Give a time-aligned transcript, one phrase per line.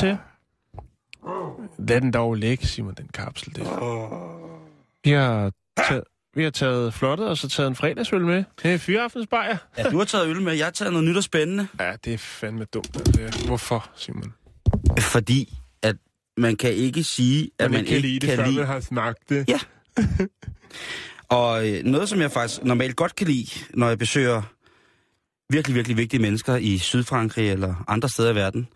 [0.00, 0.18] Velkommen
[1.78, 1.88] til.
[1.88, 3.54] Lad den dog ligge, Simon, den kapsel.
[3.54, 3.62] Det.
[5.04, 5.52] Vi har
[5.88, 6.04] taget,
[6.34, 8.44] vi har taget flottet, og så taget en fredagsøl med.
[8.62, 9.56] Det er fyraftensbajer.
[9.78, 11.68] Ja, du har taget øl med, jeg har taget noget nyt og spændende.
[11.80, 12.94] Ja, det er fandme dumt.
[12.94, 13.46] Det er.
[13.46, 14.34] Hvorfor, Simon?
[15.00, 15.96] Fordi at
[16.36, 18.56] man kan ikke sige, at man, ikke lide det, kan før lide...
[18.56, 19.48] man har smagt det.
[19.48, 19.60] Ja.
[21.28, 24.42] Og øh, noget, som jeg faktisk normalt godt kan lide, når jeg besøger
[25.50, 28.68] virkelig, virkelig vigtige mennesker i Sydfrankrig eller andre steder i verden,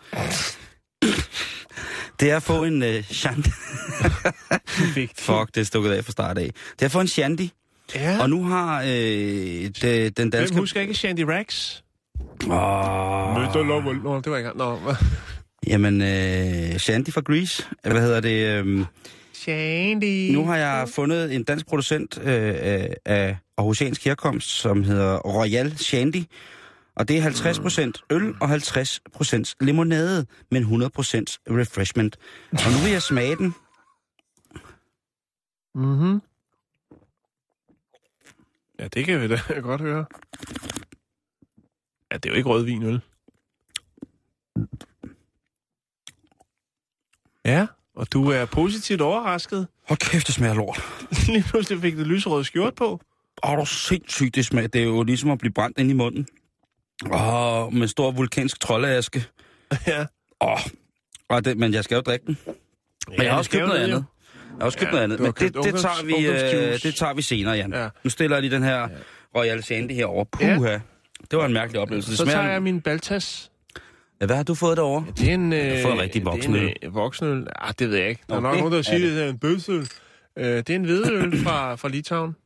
[2.21, 3.47] det er at få en øh, shandy.
[5.19, 6.51] Fuck, det er stukket af fra start af.
[6.73, 7.49] Det er at få en shandy.
[7.95, 8.19] Ja.
[8.23, 10.57] Og nu har øh, det, den Hvem danske...
[10.57, 11.77] husker ikke Shandy Rax?
[12.45, 14.79] Åh, lov, Nå, det var ikke Nå,
[15.73, 17.65] jamen, øh, Shandy fra Greece.
[17.83, 18.65] Hvad hedder det?
[18.67, 18.85] Øh,
[19.33, 20.31] Shandy.
[20.33, 25.79] Nu har jeg fundet en dansk producent øh, af- af aarhusiansk herkomst, som hedder Royal
[25.79, 26.25] Shandy.
[26.99, 30.67] Og det er 50% øl og 50% limonade, men 100%
[31.51, 32.17] refreshment.
[32.53, 33.55] Og nu vil jeg smage den.
[35.75, 36.21] Mhm.
[38.79, 40.07] Ja, det kan vi da godt høre.
[42.11, 43.01] Ja, det er jo ikke rødvin, vel?
[47.45, 49.69] Ja, og du er positivt overrasket.
[49.89, 50.81] Hold kæft, det smager lort.
[51.27, 53.01] Lige pludselig fik du lyserød skjort på.
[53.45, 54.69] Åh, det er sindssygt, det smager.
[54.69, 56.27] Det er jo ligesom at blive brændt ind i munden.
[57.07, 59.25] Åh, med stor vulkansk troldeaske.
[59.87, 60.07] ja.
[60.41, 60.59] Åh,
[61.29, 62.39] og det, men jeg skal jo drikke den.
[63.09, 64.05] Men jeg har også købt noget andet.
[64.49, 65.21] Jeg har også købt Ja, noget andet.
[65.21, 67.73] Men det, det, tager vi, øh, det tager vi senere, Jan.
[67.73, 67.89] Ja.
[68.05, 68.89] Nu stiller jeg lige den her
[69.37, 70.25] Royal Shandy herovre.
[70.25, 70.79] Puha.
[71.31, 72.11] Det var en mærkelig oplevelse.
[72.11, 73.51] Det Så tager jeg min baltas.
[74.21, 75.05] Ja, hvad har du fået derovre?
[75.19, 75.53] Det er en...
[75.53, 76.61] Øh, har fået en rigtig voksenøl.
[76.61, 77.47] Det er en øh, voksenøl.
[77.57, 78.23] Ah, det ved jeg ikke.
[78.29, 79.13] Der er Nå, nok det nogen, der er siger, det.
[79.17, 79.89] det er en bødsøl.
[80.39, 82.37] Øh, det er en hvedøl fra, fra Litauen.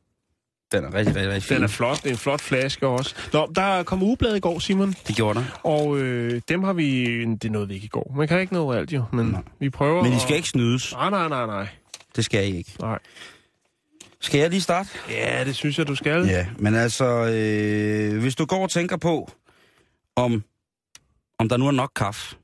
[0.73, 1.55] Den er rigtig, rigtig, rigtig fin.
[1.55, 1.97] Den er flot.
[1.97, 3.15] Det er en flot flaske også.
[3.33, 4.95] Nå, der kom ugeblad i går, Simon.
[5.07, 5.45] Det gjorde der.
[5.63, 7.25] Og øh, dem har vi...
[7.35, 8.13] Det nåede vi ikke i går.
[8.17, 9.41] Man kan ikke nå alt jo, men Nej.
[9.59, 10.03] vi prøver...
[10.03, 10.91] Men I skal ikke snydes.
[10.93, 11.67] Nej, nej, nej, nej.
[12.15, 12.71] Det skal I ikke.
[12.79, 12.99] nej.
[14.21, 14.89] Skal jeg lige starte?
[15.09, 16.25] Ja, det synes jeg, du skal.
[16.25, 19.31] Ja, men altså, øh, hvis du går og tænker på,
[20.15, 20.43] om,
[21.39, 22.35] om der nu er nok kaffe,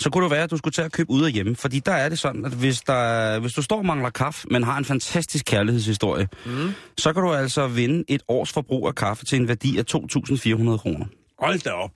[0.00, 1.56] så kunne det være, at du skulle tage og købe ud af hjemme.
[1.56, 4.62] Fordi der er det sådan, at hvis, der, hvis du står og mangler kaffe, men
[4.62, 6.70] har en fantastisk kærlighedshistorie, Mm.
[6.98, 10.76] så kan du altså vinde et års forbrug af kaffe til en værdi af 2.400
[10.76, 11.06] kroner.
[11.38, 11.90] Hold da op.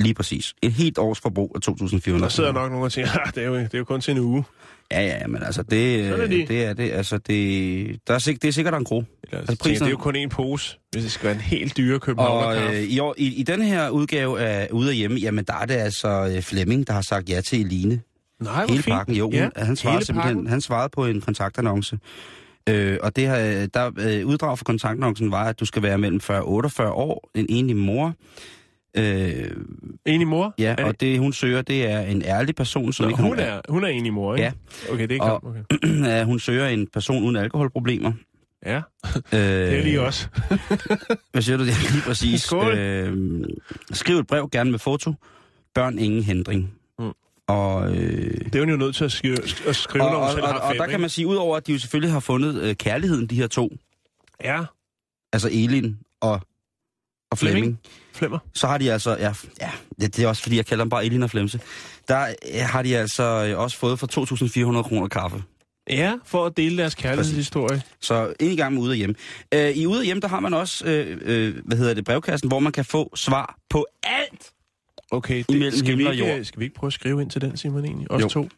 [0.00, 0.54] Lige præcis.
[0.62, 3.46] Et helt års forbrug af 2.400 Der sidder nok nogen og siger, "Ah, det er,
[3.46, 4.44] jo, det er jo kun til en uge.
[4.92, 6.46] Ja, ja, men altså, det, er øh, de.
[6.46, 6.90] det er det.
[6.92, 8.86] Altså, det, der er, sik- det er sikkert en.
[8.90, 11.40] Eller, Altså, tænker, prisen- det er jo kun en pose, hvis det skal være en
[11.40, 14.96] helt dyre Københavner Og øh, i, år, i, i den her udgave af Ude af
[14.96, 18.00] Hjemme, jamen der er det altså øh, Flemming, der har sagt ja til Eline.
[18.40, 18.94] Nej, Hele fint.
[18.94, 19.30] pakken, jo.
[19.32, 21.98] Ja, han, svarede simpelthen, han svarede på en kontaktannonce.
[22.68, 26.20] Øh, og det her, der, øh, uddrag for kontaktannoncen var, at du skal være mellem
[26.20, 28.14] 40 og 48 år, en enlig mor.
[28.96, 29.50] Øh,
[30.06, 30.54] Enig mor?
[30.58, 33.38] ja, Er og det hun søger, det er en ærlig person, som Nå, ikke hun,
[33.38, 34.44] er, hun er enig mor, ikke?
[34.88, 34.92] Ja.
[34.92, 35.54] Okay, det er Og- klart.
[36.10, 36.24] Okay.
[36.30, 38.12] hun søger en person uden alkoholproblemer.
[38.66, 38.76] Ja,
[39.16, 40.28] Øh, det er lige også.
[41.32, 41.64] Hvad siger du?
[41.64, 42.42] Det er lige præcis.
[42.42, 42.78] Skål.
[42.78, 43.44] Øh,
[43.92, 45.14] skriv et brev, gerne med foto.
[45.74, 46.72] Børn ingen hindring.
[46.98, 47.10] Mm.
[47.46, 49.36] Og, øh, Det er jo nødt til at skrive,
[49.68, 51.00] at skrive og, når hun og, selv og, har og fem, der kan ikke?
[51.00, 53.76] man sige, udover at de jo selvfølgelig har fundet øh, kærligheden, de her to,
[54.44, 54.60] Ja,
[55.32, 56.40] altså Elin og,
[57.30, 57.80] og Flemming,
[58.12, 58.38] flemmer.
[58.54, 59.70] så har de altså, ja, ja
[60.00, 61.60] det, det er også fordi, jeg kalder dem bare Elin og Flemse,
[62.08, 64.06] der har de altså øh, også fået for
[64.76, 65.42] 2.400 kroner kaffe.
[65.90, 67.82] Ja, for at dele deres kærlighedshistorie.
[68.00, 69.14] Så ind i gang med Ude af Hjem.
[69.54, 72.48] Øh, I Ude af Hjem, der har man også, øh, øh, hvad hedder det, brevkassen,
[72.48, 74.50] hvor man kan få svar på alt.
[75.10, 77.56] Okay, det, skal, vi og ikke, skal vi ikke prøve at skrive ind til den,
[77.56, 78.10] Simon, egentlig?
[78.10, 78.28] Os Jo.
[78.28, 78.48] to.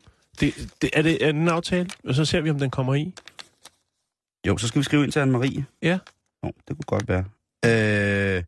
[0.40, 1.90] Det, det, er, det, er det en aftale?
[2.04, 3.12] Og så ser vi, om den kommer i.
[4.46, 5.62] Jo, så skal vi skrive ind til Anne-Marie.
[5.82, 5.98] Ja.
[6.44, 7.24] Jo, det kunne godt være.
[7.64, 8.42] Øh,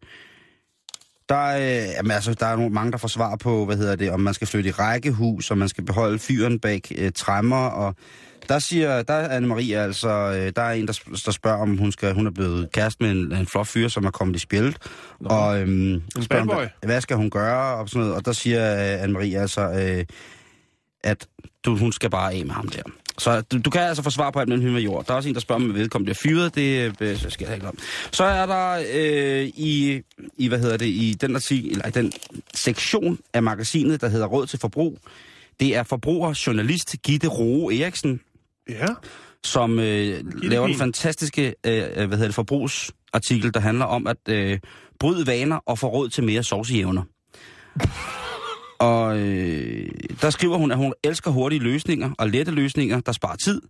[1.29, 3.97] der, er, øh, jamen, altså, der er nogle, mange, der får svar på, hvad hedder
[3.97, 7.67] det, om man skal flytte i rækkehus, og man skal beholde fyren bag øh, træmmer,
[7.67, 7.95] og
[8.49, 11.93] der siger, der er Anne-Marie altså, øh, der er en, der, der spørger, om hun,
[11.93, 14.77] skal, hun er blevet kæreste med en, en flot fyr, som er kommet i spjældet,
[15.25, 18.75] og øhm, spørger, om, hvad, hvad skal hun gøre, og sådan noget, og der siger
[18.75, 20.05] øh, Anne-Marie altså, øh,
[21.05, 21.27] at
[21.65, 22.83] du, hun skal bare af med ham der.
[23.19, 25.07] Så du, du kan altså få svar på alt mellem himmel og jord.
[25.07, 26.55] Der er også en, der spørger, om vedkommende bliver fyret.
[26.55, 27.79] Det øh, så skal jeg ikke om.
[28.13, 30.01] Så er der øh, i,
[30.39, 32.13] i, hvad hedder det, i den, artikel, eller i den
[32.55, 34.99] sektion af magasinet, der hedder Råd til Forbrug,
[35.61, 38.21] det er forbrugerjournalist Gitte Roe Eriksen,
[38.69, 38.87] Ja.
[39.45, 44.17] som øh, laver en fantastiske øh, øh, hvad hedder det, forbrugsartikel, der handler om at
[44.29, 44.59] øh,
[45.01, 47.03] bryde vaner og få råd til mere sovsejævner.
[48.79, 49.91] Og øh,
[50.21, 53.62] der skriver hun, at hun elsker hurtige løsninger og lette løsninger, der sparer tid.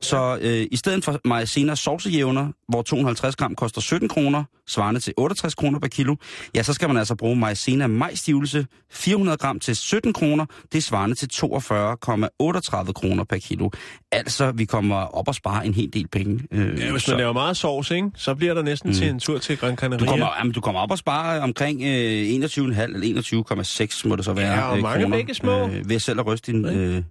[0.00, 5.14] Så øh, i stedet for maizena sovsejævner, hvor 250 gram koster 17 kroner, svarende til
[5.16, 6.16] 68 kroner per kilo,
[6.54, 11.16] ja, så skal man altså bruge maizena majstivelse 400 gram til 17 kroner, det svarende
[11.16, 13.70] til 42,38 kroner per kilo.
[14.12, 16.40] Altså, vi kommer op og spare en hel del penge.
[16.52, 18.10] Øh, ja hvis så- man laver meget sovs, ikke?
[18.14, 18.94] så bliver der næsten mm.
[18.94, 19.98] til en tur til Gran Canaria.
[20.04, 24.24] du kommer, jamen, du kommer op og spare omkring øh, 21,5 eller 21,6 må det
[24.24, 24.52] så være.
[24.52, 25.68] Ja, og øh, mange kroner, begge små.
[25.68, 27.02] Øh, ved selv at ryste din øh,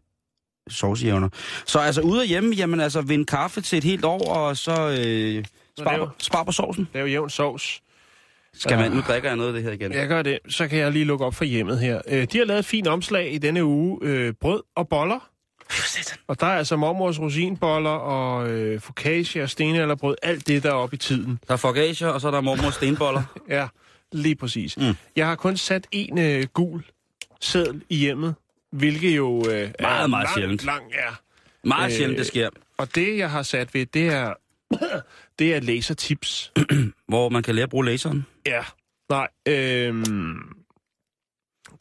[0.70, 1.30] sovsejævner.
[1.66, 4.98] Så altså ude af hjemme, jamen altså vind kaffe til et helt år, og så
[5.00, 5.46] øh,
[5.80, 6.88] spar, på, spar på sovsen.
[6.94, 7.82] Det er jo jævn sovs.
[8.54, 9.94] Skal man, nu drikker jeg noget af det her igen.
[9.94, 10.40] Jeg gør det.
[10.50, 12.02] Så kan jeg lige lukke op for hjemmet her.
[12.08, 14.00] Øh, de har lavet et fint omslag i denne uge.
[14.02, 15.30] Øh, brød og boller.
[16.28, 20.16] Og der er altså mormors rosinboller og øh, focaccia og stenalderbrød.
[20.24, 21.40] Alt det, der er oppe i tiden.
[21.48, 23.24] Der er forgager, og så er der mormors stenboller.
[23.50, 23.68] Ja,
[24.12, 24.78] lige præcis.
[24.78, 24.94] Mm.
[25.16, 26.84] Jeg har kun sat en øh, gul
[27.42, 28.36] seddel i hjemmet,
[28.72, 30.64] hvilket jo øh, er Meget, meget lang, sjældent.
[30.66, 31.14] Lang, ja.
[31.64, 32.50] Meget Øh, sjældent, det sker.
[32.78, 34.34] Og det, jeg har sat ved, det er,
[35.40, 36.52] det er lasertips.
[37.08, 38.26] Hvor man kan lære at bruge laseren.
[38.46, 38.62] Ja.
[39.10, 40.38] Nej, øhm,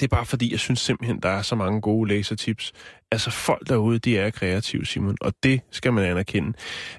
[0.01, 2.73] det er bare fordi, jeg synes simpelthen, der er så mange gode lasertips.
[3.11, 6.53] Altså folk derude, de er kreative, Simon, og det skal man anerkende.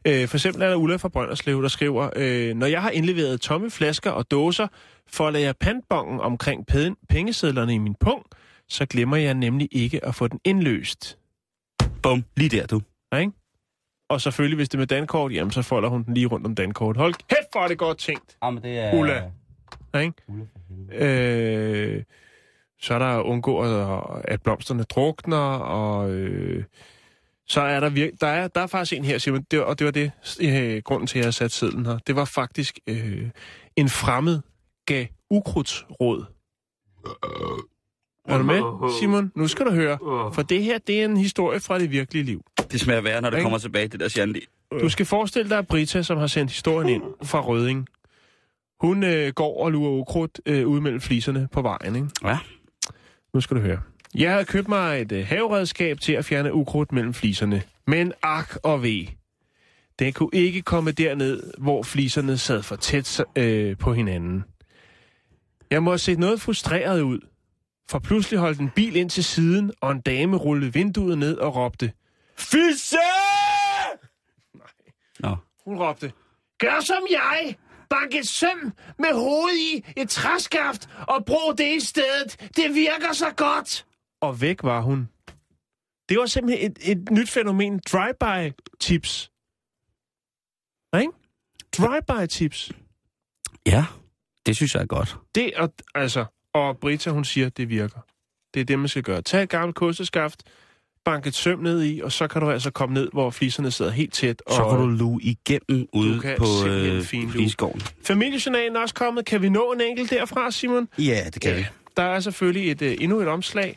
[0.08, 3.42] Øh, for eksempel er der Ulla fra Brønderslev, der skriver, øh, når jeg har indleveret
[3.42, 4.68] tomme flasker og dåser,
[5.08, 8.26] folder jeg pantbongen omkring pen- pengesedlerne i min pung,
[8.70, 11.18] så glemmer jeg nemlig ikke at få den indløst.
[12.04, 12.82] Bum, lige der du.
[13.20, 13.32] Ikke?
[14.10, 16.56] Og selvfølgelig, hvis det er med dankort, jamen så folder hun den lige rundt om
[16.56, 16.98] dankort.
[16.98, 18.38] Hold kæft, hvor er det godt tænkt.
[18.44, 18.94] Jamen, det er...
[18.94, 19.32] Ulla.
[20.00, 20.14] Ikke?
[20.92, 22.04] Øh,
[22.82, 26.64] så er der undgå, at- at blomsterne drukner, og øh,
[27.48, 29.86] så er der, vir- der, er, der er faktisk en her, Simon, det, og det
[29.86, 30.12] var det,
[30.42, 31.98] øh, grunden til, at jeg har sat sedlen her.
[31.98, 33.30] Det var faktisk øh,
[33.76, 34.42] en fremmed
[34.86, 36.26] gav ukrudtsråd.
[38.28, 39.32] Er du med, Simon?
[39.36, 39.98] Nu skal du høre.
[40.34, 42.42] For det her, det er en historie fra det virkelige liv.
[42.72, 44.44] Det smager værre, når det kommer tilbage, det der Shandy.
[44.82, 47.88] Du skal forestille dig Brita, som har sendt historien ind fra Røding.
[48.82, 52.08] Hun øh, går og lurer ukrudt øh, ude mellem fliserne på vejen, ikke?
[52.24, 52.38] Ja.
[53.34, 53.80] Nu skal du høre.
[54.16, 57.62] Jeg havde købt mig et øh, haveredskab til at fjerne ukrudt mellem fliserne.
[57.88, 59.06] Men ak og ved.
[60.00, 64.44] Den kunne ikke komme derned, hvor fliserne sad for tæt øh, på hinanden.
[65.72, 67.20] Jeg må have set noget frustreret ud.
[67.90, 71.56] For pludselig holdt en bil ind til siden, og en dame rullede vinduet ned og
[71.56, 71.94] råbte.
[72.38, 72.98] Fisse!
[75.24, 75.36] Nå.
[75.66, 76.14] Hun råbte,
[76.60, 77.56] gør som jeg!
[77.90, 82.50] Bank et søm med hovedet i et træskaft og brug det i stedet.
[82.56, 83.86] Det virker så godt.
[84.22, 85.10] Og væk var hun.
[86.10, 87.80] Det var simpelthen et, et nyt fænomen.
[87.92, 89.32] Drive-by tips.
[91.00, 91.12] Ikke?
[91.78, 92.72] Drive-by tips.
[93.66, 93.86] Ja,
[94.46, 95.18] det synes jeg er godt.
[95.36, 96.26] Det er, altså,
[96.56, 98.00] og Brita, hun siger, det virker.
[98.54, 99.22] Det er det, man skal gøre.
[99.22, 100.44] Tag et gammelt kosteskaft,
[101.06, 103.92] bank et søm ned i, og så kan du altså komme ned, hvor fliserne sidder
[103.92, 104.42] helt tæt.
[104.46, 107.32] Og Så kan du luge igennem ude kan på øh, finluge.
[107.32, 107.82] fliseskoven.
[108.06, 109.26] Familiejournalen er også kommet.
[109.26, 110.88] Kan vi nå en enkelt derfra, Simon?
[110.98, 111.66] Ja, det kan vi.
[111.98, 113.76] Der er selvfølgelig et, uh, endnu et omslag.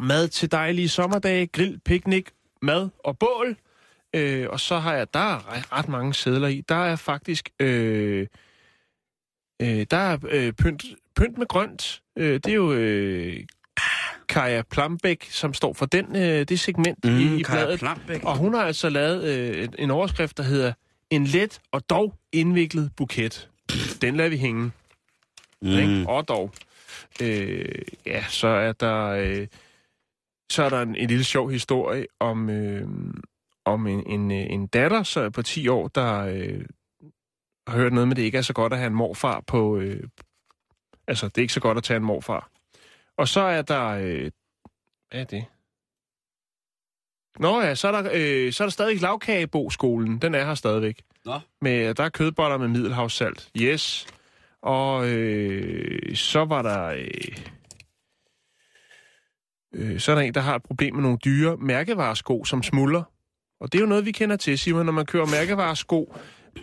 [0.00, 2.26] Mad til dejlige sommerdage, grill, picnic,
[2.62, 3.56] mad og bål.
[4.14, 6.60] Øh, og så har jeg, der er ret- ret mange sædler i.
[6.68, 8.26] Der er faktisk, øh,
[9.62, 10.84] øh, der er øh, pynt,
[11.18, 12.02] pynt med grønt.
[12.18, 13.40] Øh, det er jo øh,
[14.28, 17.78] Kaja Plambæk, som står for den, øh, det segment mm, i, i Kaja bladet.
[17.78, 18.24] Plambæk.
[18.24, 20.72] Og hun har altså lavet øh, en- overskrift, der hedder
[21.10, 23.48] En let og dog indviklet buket.
[24.02, 24.70] Den lader vi hænge.
[25.62, 25.68] Mm.
[25.68, 26.04] Ikke?
[26.08, 26.52] Og dog.
[27.22, 29.06] Øh, ja, så er der...
[29.06, 29.46] Øh,
[30.50, 32.88] så er der en, en lille sjov historie om, øh,
[33.64, 36.60] om en, en, en datter så på 10 år, der øh,
[37.66, 39.78] har hørt noget med, det ikke er så godt at have en morfar på...
[39.78, 40.02] Øh,
[41.08, 42.50] altså, det er ikke så godt at tage en morfar.
[43.16, 43.86] Og så er der...
[43.86, 44.30] Øh,
[45.10, 45.44] hvad er det?
[47.38, 50.18] Nå ja, så er der, øh, så er der stadig lavkagebo-skolen.
[50.18, 51.02] Den er her stadigvæk.
[51.24, 51.40] Nå.
[51.60, 53.50] Med, der er kødboller med middelhavssalt.
[53.56, 54.06] Yes.
[54.62, 56.84] Og øh, så var der...
[56.84, 57.36] Øh,
[59.74, 63.02] øh, så er der en, der har et problem med nogle dyre mærkevaresko, som smuldrer.
[63.60, 66.14] Og det er jo noget, vi kender til, Simon, når man kører mærkevaresko.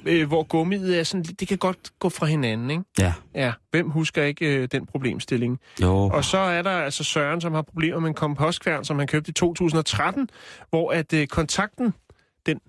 [0.05, 2.83] Øh, hvor gummiet er sådan, det kan godt gå fra hinanden, ikke?
[2.99, 3.13] Ja.
[3.35, 5.59] Ja, hvem husker ikke øh, den problemstilling?
[5.81, 5.95] Jo.
[5.95, 9.29] Og så er der altså Søren, som har problemer med en kompostkværn, som han købte
[9.29, 10.29] i 2013,
[10.69, 11.93] hvor at øh, kontakten,
[12.45, 12.59] den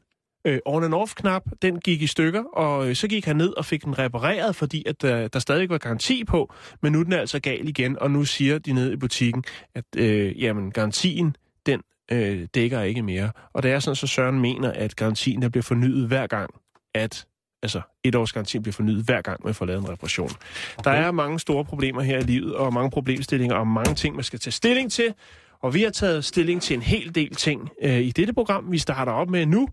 [0.47, 3.99] øh, on-and-off-knap, den gik i stykker, og øh, så gik han ned og fik den
[3.99, 6.53] repareret, fordi at øh, der stadig var garanti på,
[6.83, 9.85] men nu er den altså gal igen, og nu siger de nede i butikken, at
[9.97, 11.81] øh, jamen, garantien, den
[12.13, 13.31] øh, dækker ikke mere.
[13.53, 16.51] Og det er sådan, så Søren mener, at garantien der bliver fornyet hver gang,
[16.97, 17.27] at
[17.63, 20.31] altså et års garanti bliver fornyet hver gang, man får lavet en reparation.
[20.79, 20.91] Okay.
[20.91, 24.25] Der er mange store problemer her i livet, og mange problemstillinger, og mange ting, man
[24.25, 25.15] skal tage stilling til.
[25.63, 28.79] Og vi har taget stilling til en hel del ting øh, i dette program, vi
[28.79, 29.69] starter op med nu,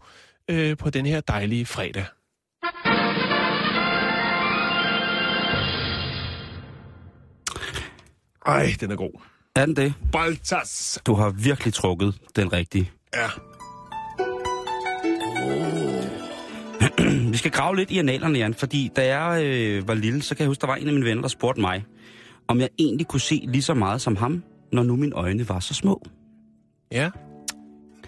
[0.49, 2.05] øh, på den her dejlige fredag.
[8.45, 9.21] Ej, den er god.
[9.55, 9.93] Er den det?
[10.11, 10.99] Baltas!
[11.05, 12.91] Du har virkelig trukket den rigtige.
[13.15, 13.29] Ja.
[17.43, 20.47] Skal grave lidt i analerne, Jan, fordi da jeg øh, var lille, så kan jeg
[20.47, 21.85] huske, der var en af mine venner, der spurgte mig,
[22.47, 25.59] om jeg egentlig kunne se lige så meget som ham, når nu mine øjne var
[25.59, 26.05] så små.
[26.91, 27.09] Ja.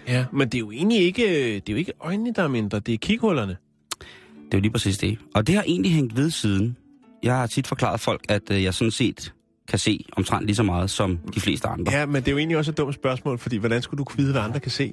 [0.08, 1.24] Ja, men det er jo egentlig ikke,
[1.54, 3.56] det er jo ikke øjnene, der er mindre, det er kighullerne.
[4.00, 5.18] Det er jo lige præcis det.
[5.34, 6.76] Og det har egentlig hængt ved siden.
[7.22, 9.34] Jeg har tit forklaret folk, at øh, jeg sådan set
[9.68, 11.92] kan se omtrent lige så meget som de fleste andre.
[11.92, 14.18] Ja, men det er jo egentlig også et dumt spørgsmål, fordi hvordan skulle du kunne
[14.18, 14.92] vide, hvad andre kan se?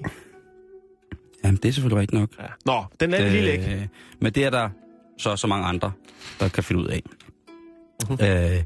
[1.43, 2.29] Jamen, det er selvfølgelig rigtigt nok.
[2.39, 2.47] Ja.
[2.65, 3.89] Nå, den lader vi lige lægge.
[4.19, 4.69] Men det er der
[5.17, 5.91] så så mange andre,
[6.39, 7.01] der kan finde ud af.
[8.11, 8.63] Øh,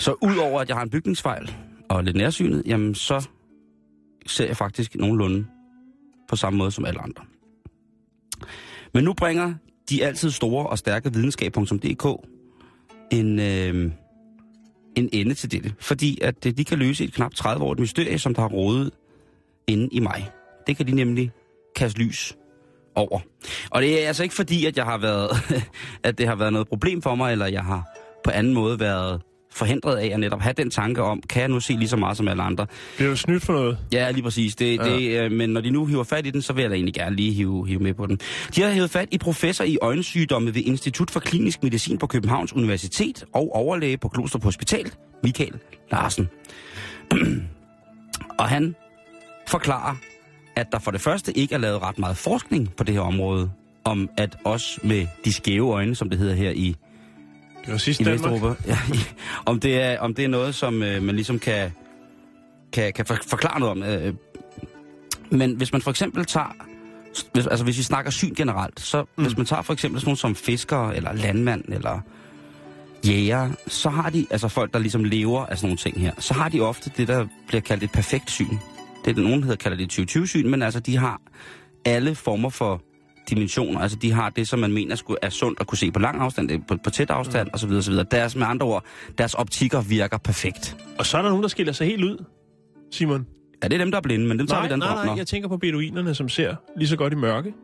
[0.00, 1.56] så udover at jeg har en bygningsfejl
[1.88, 3.28] og lidt nærsynet, jamen så
[4.26, 5.46] ser jeg faktisk nogenlunde
[6.28, 7.24] på samme måde som alle andre.
[8.94, 9.54] Men nu bringer
[9.90, 12.28] de altid store og stærke videnskab.dk
[13.12, 13.92] en, øh,
[14.96, 15.74] en ende til dette.
[15.80, 18.90] Fordi at øh, de kan løse et knap 30 år mysterie, som der har rådet
[19.66, 20.30] inde i mig.
[20.66, 21.30] Det kan de nemlig
[21.76, 22.34] kaste lys
[22.94, 23.20] over.
[23.70, 25.30] Og det er altså ikke fordi, at jeg har været,
[26.04, 27.84] at det har været noget problem for mig, eller jeg har
[28.24, 29.20] på anden måde været
[29.52, 32.16] forhindret af at netop have den tanke om, kan jeg nu se lige så meget
[32.16, 32.66] som alle andre?
[32.96, 33.78] Bliver du snydt for noget?
[33.92, 34.56] Ja, lige præcis.
[34.56, 34.84] Det, Ja.
[34.96, 36.94] det, øh, men når de nu hiver fat i den, så vil jeg da egentlig
[36.94, 38.18] gerne lige hive, hive med på den.
[38.56, 42.52] De har hævet fat i professor i øjensygdomme ved Institut for Klinisk Medicin på Københavns
[42.52, 44.90] Universitet og overlæge på Klostrup Hospital,
[45.22, 45.54] Michael
[45.92, 46.28] Larsen.
[48.40, 48.74] og han
[49.48, 49.96] forklarer,
[50.56, 53.50] at der for det første ikke er lavet ret meget forskning på det her område,
[53.84, 56.76] om at os med de skæve øjne, som det hedder her i,
[57.64, 58.04] Det var sidst i.
[58.04, 58.98] Vesteuropa, ja, i,
[59.46, 61.72] om, det er, om det er noget, som øh, man ligesom kan,
[62.72, 63.82] kan, kan for, forklare noget om.
[63.82, 64.14] Øh,
[65.30, 66.56] men hvis man for eksempel tager,
[67.32, 69.24] hvis, altså hvis vi snakker syn generelt, så mm.
[69.24, 72.00] hvis man tager for eksempel sådan nogle som fiskere, eller landmand, eller
[73.06, 76.34] jæger, så har de, altså folk, der ligesom lever af sådan nogle ting her, så
[76.34, 78.56] har de ofte det, der bliver kaldt et perfekt syn.
[79.06, 81.20] Det er nogen hedder, kalder det 20-20-syn, men altså de har
[81.84, 82.82] alle former for
[83.30, 83.80] dimensioner.
[83.80, 86.20] Altså de har det, som man mener skulle, er sundt at kunne se på lang
[86.20, 87.54] afstand, det på, på tæt afstand, mm.
[87.54, 87.70] osv.
[87.70, 87.94] osv.
[88.10, 88.84] Deres, med andre ord,
[89.18, 90.76] deres optikker virker perfekt.
[90.98, 92.24] Og så er der nogen, der skiller sig helt ud,
[92.92, 93.26] Simon.
[93.62, 95.06] Ja, det er dem, der er blinde, men dem tager Nej, vi den nej, nej,
[95.06, 95.16] nå.
[95.16, 97.54] jeg tænker på beduinerne, som ser lige så godt i mørke.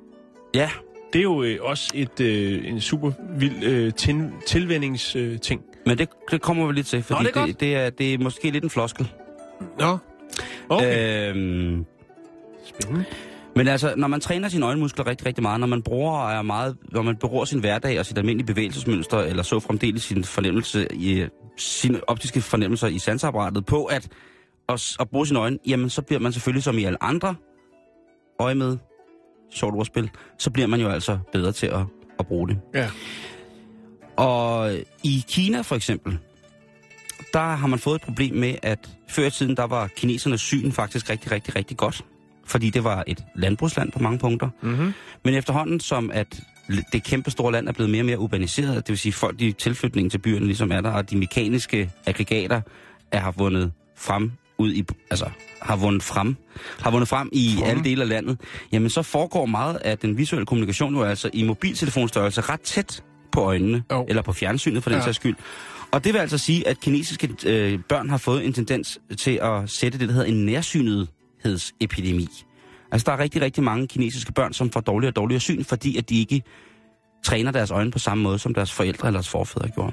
[0.55, 0.71] Ja,
[1.13, 5.25] Det er jo øh, også et, øh, en super vild øh, til, tilvændingsting.
[5.33, 5.63] Øh, ting.
[5.87, 8.19] men det, det kommer vi lidt til, fordi det er det, det, er, det er
[8.19, 9.13] måske lidt en floskel.
[9.79, 9.99] Nå,
[10.69, 11.29] okay.
[11.29, 11.37] Øh.
[11.37, 11.87] Øhm,
[12.65, 13.05] Spændende.
[13.57, 16.43] Men altså, når man træner sine øjenmuskler rigtig, rigtig meget, når man bruger og er
[16.43, 20.87] meget, når man beror sin hverdag og sit almindelige bevægelsesmønster, eller så fremdeles sin fornemmelse
[20.95, 24.09] i, sine optiske fornemmelser i sanseapparatet på at,
[24.69, 27.35] at, at bruge sine øjne, jamen så bliver man selvfølgelig som i alle andre
[28.41, 28.79] øje med,
[29.51, 31.81] sjovt ordspil, så bliver man jo altså bedre til at,
[32.19, 32.59] at bruge det.
[32.75, 32.91] Ja.
[34.17, 34.73] Og
[35.05, 36.19] i Kina for eksempel,
[37.33, 40.73] der har man fået et problem med, at før i tiden, der var kinesernes syn
[40.73, 42.05] faktisk rigtig, rigtig, rigtig godt.
[42.47, 44.49] Fordi det var et landbrugsland på mange punkter.
[44.62, 44.93] Mm-hmm.
[45.25, 46.41] Men efterhånden som at
[46.93, 49.53] det kæmpe store land er blevet mere og mere urbaniseret, det vil sige folk, de
[49.53, 52.61] tilflytningen til byerne ligesom er der, og de mekaniske aggregater
[53.12, 55.27] er, har vundet frem ud i, altså
[55.62, 56.37] har vundet frem,
[56.81, 57.71] har vundet frem i Frem.
[57.71, 58.41] alle dele af landet,
[58.73, 63.41] jamen så foregår meget af den visuelle kommunikation jo altså i mobiltelefonstørrelse ret tæt på
[63.41, 64.07] øjnene, Jo.
[64.09, 65.05] eller på fjernsynet for den Ja.
[65.05, 65.35] sags skyld.
[65.93, 69.71] Og det vil altså sige, at kinesiske øh, børn har fået en tendens til at
[69.71, 72.29] sætte det, der hedder en nærsynethedsepidemi.
[72.93, 75.99] Altså, der er rigtig, rigtig mange kinesiske børn, som får dårligere og dårligere syn, fordi
[75.99, 76.43] at de ikke
[77.25, 79.93] træner deres øjne på samme måde, som deres forældre eller deres forfædre gjorde.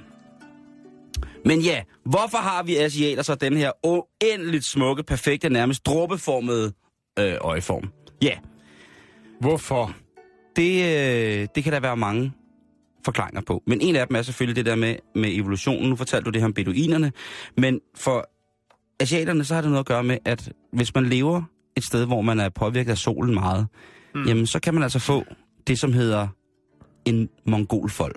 [1.46, 6.74] Men ja, hvorfor har vi asiater så den her uendeligt smukke, perfekte, nærmest dråbeformede
[7.20, 7.92] øh, øjeform?
[8.22, 8.38] Ja,
[9.40, 9.96] Hvorfor?
[10.56, 12.32] det, øh, det kan der være mange
[13.06, 13.64] forklaringer på.
[13.68, 15.90] Men en af dem er selvfølgelig det der med, med evolutionen.
[15.90, 17.12] Nu fortalte du det her om beduinerne.
[17.58, 18.30] Men for
[19.00, 21.42] asiaterne, så har det noget at gøre med, at hvis man lever
[21.78, 23.68] et sted, hvor man er påvirket af solen meget,
[24.16, 24.26] mm.
[24.28, 25.24] jamen så kan man altså få
[25.68, 26.28] det, som hedder
[27.06, 28.16] en mongolfold.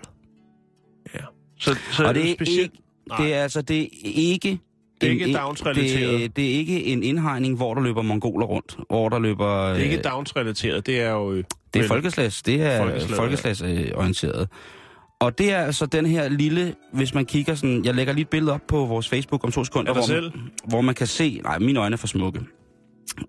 [1.14, 1.20] Ja.
[1.58, 2.72] Så, så Og det er specielt...
[2.72, 2.82] ikke,
[3.18, 4.58] det er altså det er ikke
[5.00, 6.20] Det er ikke en- Downs-relateret.
[6.20, 8.76] Det, det er ikke en indhegning, hvor der løber mongoler rundt.
[8.88, 9.68] Hvor der løber...
[9.68, 11.42] Det er ikke øh, Downs-relateret, det er jo...
[11.76, 14.48] øh, Det er folkeslags, det er Folkeslag, folkeslagsorienteret.
[15.20, 18.28] Og det er altså den her lille, hvis man kigger sådan, jeg lægger lige et
[18.28, 20.36] billede op på vores Facebook om to sekunder, hvor selv?
[20.36, 22.40] man, hvor man kan se, nej, mine øjne er for smukke.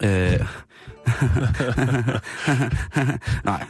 [0.04, 0.10] Øh.
[3.46, 3.66] nej.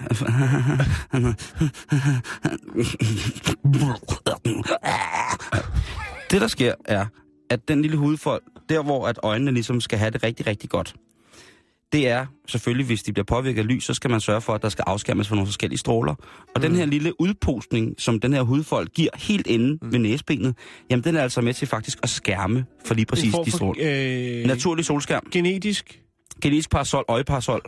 [6.32, 7.06] det der sker er,
[7.50, 10.96] at den lille hudfold, der hvor at øjnene ligesom skal have det rigtig, rigtig godt,
[11.94, 14.62] det er selvfølgelig, hvis de bliver påvirket af lys, så skal man sørge for, at
[14.62, 16.14] der skal afskærmes for nogle forskellige stråler.
[16.14, 16.62] Og mm.
[16.62, 19.92] den her lille udpostning, som den her hudfold giver helt inde mm.
[19.92, 20.56] ved næsebenet,
[20.90, 23.82] jamen den er altså med til faktisk at skærme for lige præcis de stråler.
[24.42, 25.28] øh, Naturlig solskærm.
[25.32, 26.02] Genetisk.
[26.42, 27.62] Genetisk parasol, øjeparasol.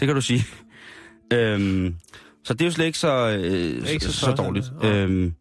[0.00, 0.44] Det kan du sige.
[1.32, 1.94] Øhm,
[2.44, 4.66] så det er jo slet ikke så, øh, ikke så så, så dårligt.
[4.84, 5.34] Øhm,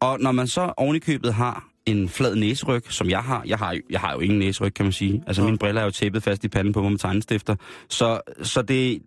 [0.00, 3.82] og når man så ovenikøbet har en flad næseryg, som jeg har, jeg har, jo-
[3.90, 5.22] jeg har jo ingen næseryg, kan man sige.
[5.26, 5.46] Altså Nå.
[5.46, 7.56] mine briller er jo tæppet fast i panden på mig med tegnestifter.
[7.88, 9.02] Så, så det,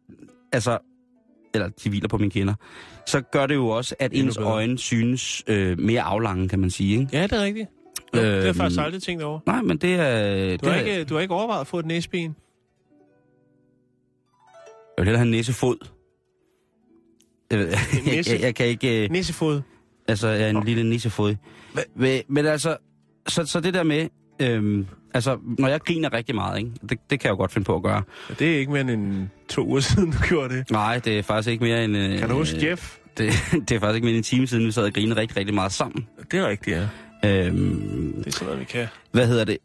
[0.52, 0.78] altså,
[1.54, 2.54] eller de hviler på mine kinder,
[3.08, 4.52] så gør det jo også, at Endnu ens bedre.
[4.52, 7.00] øjne synes øh, mere aflange, kan man sige.
[7.00, 7.10] Ikke?
[7.18, 7.70] Ja, det er rigtigt.
[8.16, 9.40] Jo, det har jeg Øhm, faktisk aldrig tænkt over.
[9.46, 10.04] Nej, men det er...
[10.50, 12.36] Du det har, er, ikke, du har ikke overvejet at få et næseben?
[14.98, 15.78] Jeg vil hellere have en næsefod.
[17.52, 17.68] Jeg, jeg,
[18.06, 19.04] næse- jeg, jeg kan ikke...
[19.04, 19.62] øh, Næsefod.
[20.08, 20.62] Altså, jeg er en Nå.
[20.64, 21.36] lille nissefod.
[21.96, 22.78] Men, men altså,
[23.28, 24.08] så, så det der med...
[24.42, 26.72] Øhm, altså, når jeg griner rigtig meget, ikke?
[26.82, 28.04] Det, det kan jeg jo godt finde på at gøre.
[28.30, 30.72] Ja, Det er ikke mere end en, to uger siden, du gjorde det.
[30.72, 31.98] Nej, det er faktisk ikke mere end...
[31.98, 32.98] Øh, Kan du huske Jeff?
[33.18, 33.32] Det,
[33.70, 35.56] det er faktisk ikke mere end en time siden, vi sad og grinede rigtig, rigtig
[35.56, 36.08] meget sammen.
[36.32, 36.88] Det er rigtigt, ja.
[37.46, 38.88] Øhm, Det er sådan noget, vi kan.
[39.12, 39.58] hvad hedder det?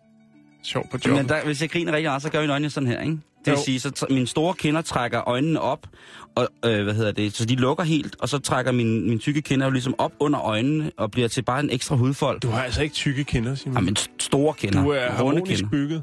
[0.62, 1.16] Sjov på job.
[1.16, 3.18] Men der, hvis jeg griner rigtig meget, så gør mine øjne sådan her, ikke?
[3.46, 5.86] Det vil sige, så t- mine store kinder trækker øjnene op,
[6.34, 9.42] og, øh, hvad hedder det, så de lukker helt, og så trækker mine, mine tykke
[9.42, 12.40] kinder jo ligesom op under øjnene, og bliver til bare en ekstra hudfold.
[12.40, 13.76] Du har altså ikke tykke kinder, Simon.
[13.76, 14.82] Jamen, st- store kinder.
[14.82, 15.70] du er runde harmonisk kinder.
[15.70, 16.02] bygget.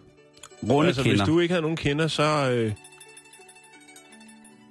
[0.69, 1.17] Runde altså, kinder.
[1.17, 2.49] hvis du ikke havde nogen kinder, så...
[2.51, 2.71] Øh,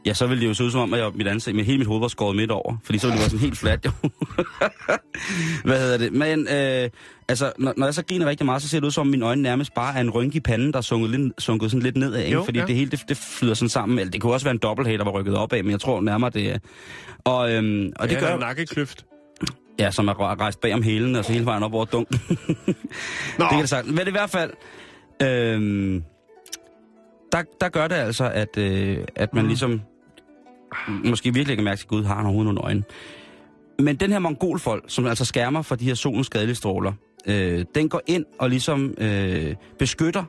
[0.07, 1.79] Ja, så ville det jo se ud som om, at jeg, mit ansigt, med hele
[1.79, 2.77] mit hoved var skåret midt over.
[2.85, 3.91] Fordi så ville det være sådan helt fladt, jo.
[5.65, 6.13] Hvad hedder det?
[6.13, 6.91] Men øh,
[7.29, 9.27] altså, når, når jeg så griner rigtig meget, så ser det ud som om, mine
[9.27, 11.97] øjne nærmest bare er en rynke i panden, der er sunket, lidt, sunket sådan lidt
[11.97, 12.21] nedad.
[12.21, 12.33] Ikke?
[12.33, 12.67] Jo, Fordi ja.
[12.67, 13.99] det hele, det, det flyder sådan sammen.
[13.99, 16.31] Eller det kunne også være en dobbelthæl, der var rykket opad, men jeg tror nærmere,
[16.31, 16.59] det er...
[17.25, 18.27] Og, øhm, og det ja, gør...
[18.27, 19.05] der er nakkekløft.
[19.79, 22.19] Ja, som er re- rejst bag om hælen, altså hele vejen op over dunken.
[23.39, 23.87] Det kan det sagt.
[23.87, 24.51] Men i hvert fald,
[25.23, 26.03] øhm,
[27.33, 29.49] der, der gør det altså, at, øh, at man Mm.
[29.49, 29.81] ligesom
[31.05, 32.83] måske virkelig kan mærke, at Gud har han overhovedet nogle øjne.
[33.79, 36.93] Men den her mongolfold, som altså skærmer for de her solens skadelige stråler,
[37.27, 40.25] øh, den går ind og ligesom øh, beskytter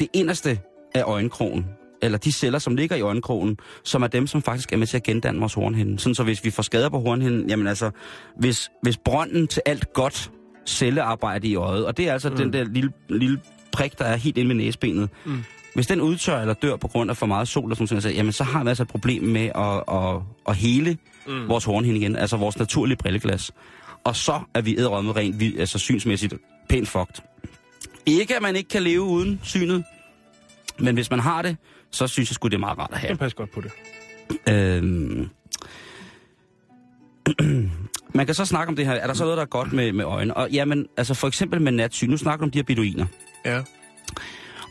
[0.00, 0.60] det inderste
[0.94, 1.66] af øjenkrogen,
[2.02, 4.96] eller de celler, som ligger i øjenkrogen, som er dem, som faktisk er med til
[4.96, 5.98] at gendanne vores hornhinde.
[5.98, 7.90] Sådan så hvis vi får skader på hornhinden, jamen altså,
[8.38, 10.30] hvis, hvis brønden til alt godt
[10.66, 12.36] cellearbejde i øjet, og det er altså mm.
[12.36, 13.40] den der lille, lille
[13.72, 15.44] prik, der er helt inde ved næsebenet, Mm.
[15.80, 18.08] Hvis den udtør eller dør på grund af for meget sol, og sådan noget, så,
[18.08, 21.48] jamen, så har vi altså et problem med at, at, at hele mm.
[21.48, 23.52] vores hornhinde igen, altså vores naturlige brilleglas.
[24.04, 26.34] Og så er vi æderrømmet rent, vi, altså synsmæssigt
[26.68, 27.14] pænt fucked.
[28.06, 29.84] Ikke at man ikke kan leve uden synet,
[30.78, 31.56] men hvis man har det,
[31.90, 33.10] så synes jeg sgu, det er meget rart at have.
[33.10, 33.72] jeg passer godt på det.
[34.48, 35.28] Øhm.
[38.14, 38.92] Man kan så snakke om det her.
[38.92, 40.36] Er der så noget, der er godt med, med øjne?
[40.36, 42.10] Og jamen, altså for eksempel med natsyn.
[42.10, 43.06] Nu snakker du om de her beduiner.
[43.44, 43.62] Ja.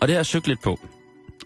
[0.01, 0.79] Og det har jeg søgt lidt på.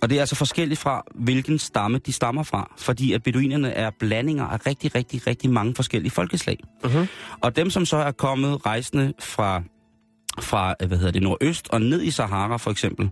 [0.02, 2.74] Og det er altså forskelligt fra, hvilken stamme de stammer fra.
[2.78, 6.58] Fordi at beduinerne er blandinger af rigtig, rigtig, rigtig mange forskellige folkeslag.
[6.84, 7.08] Uh-huh.
[7.42, 9.64] Og dem, som så er kommet rejsende fra,
[10.42, 13.10] fra hvad hedder det, nordøst og ned i Sahara for eksempel,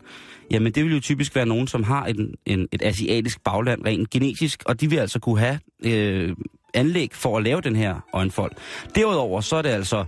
[0.52, 4.10] jamen det vil jo typisk være nogen, som har en, en, et asiatisk bagland rent
[4.10, 6.36] genetisk, og de vil altså kunne have øh,
[6.74, 8.52] anlæg for at lave den her øjenfold.
[8.96, 10.06] Derudover så er det altså,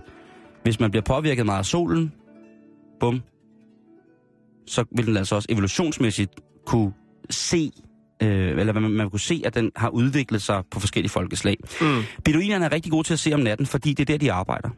[0.62, 2.12] hvis man bliver påvirket meget af solen,
[3.00, 3.22] bum,
[4.66, 6.30] så vil den altså også evolutionsmæssigt
[6.66, 6.92] kunne
[7.30, 7.72] se,
[8.22, 11.56] øh, eller man, man kunne se, at den har udviklet sig på forskellige folkeslag.
[11.80, 12.02] Mm.
[12.24, 14.68] Beduinerne er rigtig gode til at se om natten, fordi det er der, de arbejder.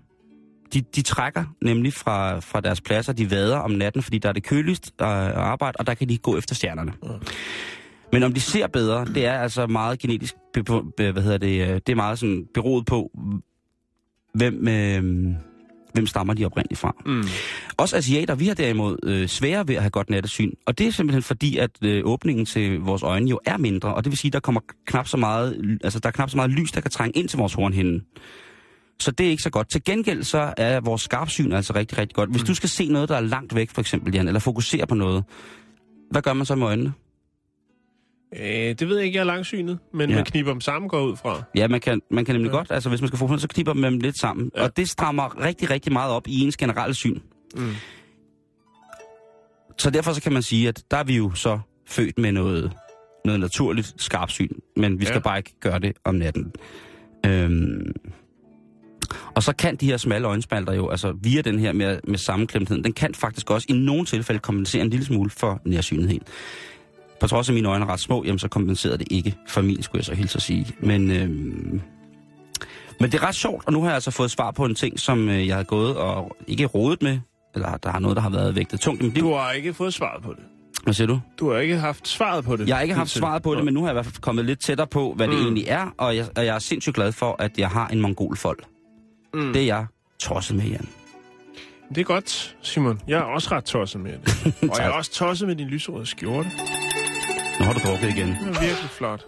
[0.75, 4.33] De, de trækker nemlig fra, fra deres pladser, de vader om natten, fordi der er
[4.33, 6.93] det køligst at arbejde, og der kan de gå efter stjernerne.
[8.13, 10.63] Men om de ser bedre, det er altså meget genetisk, be,
[10.97, 13.11] be, hvad hedder det, øh, det er meget sådan beroet på,
[14.35, 15.35] hvem, øh,
[15.97, 16.95] hvem stammer de oprindeligt fra.
[17.07, 17.25] Mm.
[17.77, 20.51] Også asiater, vi har derimod øh, svære ved at have godt nattesyn.
[20.67, 23.95] Og det er simpelthen fordi, at øh, åbningen til vores øjne jo er mindre.
[23.95, 26.51] Og det vil sige, der kommer knap så meget, altså, der er knap så meget
[26.51, 28.05] lys, der kan trænge ind til vores hornhinde.
[29.01, 29.71] Så det er ikke så godt.
[29.71, 32.31] Til gengæld så er vores skarpsyn altså rigtig, rigtig godt.
[32.31, 34.95] Hvis du skal se noget, der er langt væk, for eksempel, Jan, eller fokusere på
[34.95, 35.25] noget,
[36.11, 36.93] hvad gør man så med øjnene?
[38.35, 40.17] Øh, det ved jeg ikke, jeg er langsynet, men Ja.
[40.17, 41.43] man kniber dem sammen går ud fra.
[41.55, 42.57] Ja, man kan, man kan nemlig Ja.
[42.57, 44.51] godt, altså hvis man skal få så kniber man dem lidt sammen.
[44.57, 44.63] Ja.
[44.63, 47.21] Og det strammer rigtig, rigtig meget op i ens generelle syn.
[47.57, 47.73] Mm.
[49.79, 52.73] Så derfor så kan man sige, at der er vi jo så født med noget,
[53.25, 55.21] noget naturligt skarpsyn, men vi skal Ja.
[55.21, 56.53] bare ikke gøre det om natten.
[57.27, 57.93] Øhm,
[59.35, 62.85] og så kan de her smalle øjenspalter jo, altså via den her med, med sammenklemtheden,
[62.85, 66.21] den kan faktisk også i nogle tilfælde kompensere en lille smule for nærsynlighed.
[67.21, 69.83] På trods af mine øjne er ret små, jamen så kompenserede det ikke for min,
[69.83, 70.67] skulle jeg så hilse at sige.
[70.81, 71.81] Men, øhm,
[73.01, 75.01] men det er ret sjovt, og nu har jeg altså fået svar på en ting,
[75.01, 77.19] som øh, jeg har gået og ikke rodet med,
[77.55, 79.23] eller der er noget, der har været vægtet tungt mit liv.
[79.25, 80.43] Du har ikke fået svaret på det.
[80.85, 81.21] Hvad siger du?
[81.39, 82.69] Du har ikke haft svaret på det.
[82.69, 84.45] Jeg har ikke haft svaret på det, men nu har jeg i hvert fald kommet
[84.45, 85.43] lidt tættere på, hvad det Mm.
[85.43, 88.59] egentlig er, og jeg, og jeg er sindssygt glad for, at jeg har en mongolfold.
[89.35, 89.53] Mm.
[89.53, 89.87] Det er jeg
[90.19, 90.89] tosset med, Jan.
[91.89, 93.01] Det er godt, Simon.
[93.09, 94.53] Jeg er også ret tosset med det.
[94.71, 96.51] Og jeg er også tosset med din lyserøde skjorte.
[97.61, 98.29] Nu har du drukket igen.
[98.29, 99.25] Det er virkelig flot.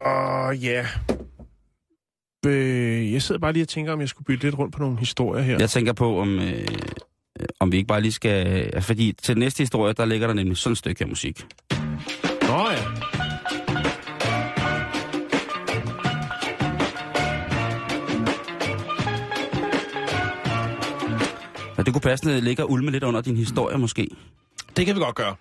[0.00, 0.86] Og ja.
[2.46, 4.98] Øh, jeg sidder bare lige og tænker, om jeg skulle bytte lidt rundt på nogle
[4.98, 5.56] historier her.
[5.58, 6.48] Jeg tænker på, om, øh,
[7.40, 8.70] øh, om vi ikke bare lige skal...
[8.74, 11.46] øh, Fordi til den næste historie, der ligger der nemlig sådan et stykke her musik.
[12.42, 12.82] Nå ja.
[21.78, 24.08] Og det kunne passende ligge og ulme lidt under din historie, måske.
[24.76, 25.34] Det kan vi godt gøre.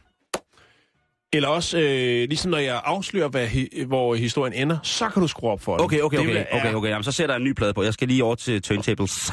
[1.33, 5.27] Eller også, øh, ligesom når jeg afslører, hvad hi- hvor historien ender, så kan du
[5.27, 5.85] skrue op for det.
[5.85, 6.89] Okay, okay, Det okay, okay, okay.
[6.89, 7.83] Jamen, så sætter jeg en ny plade på.
[7.83, 9.31] Jeg skal lige over til turntables.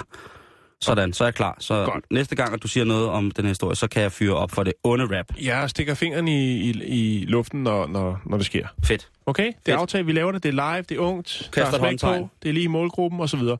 [0.80, 1.56] Sådan, så er jeg klar.
[1.58, 2.04] Så Godt.
[2.10, 4.50] næste gang, at du siger noget om den her historie, så kan jeg fyre op
[4.50, 5.26] for det onde rap.
[5.42, 8.66] Jeg stikker fingeren i, i, i luften, når, når, når det sker.
[8.84, 9.08] Fedt.
[9.26, 9.46] Okay?
[9.46, 9.68] Det Fedt.
[9.68, 10.42] er aftalt, vi laver det.
[10.42, 11.50] Det er live, det er ungt.
[11.54, 13.56] der er smæk på, det er lige i målgruppen og så videre.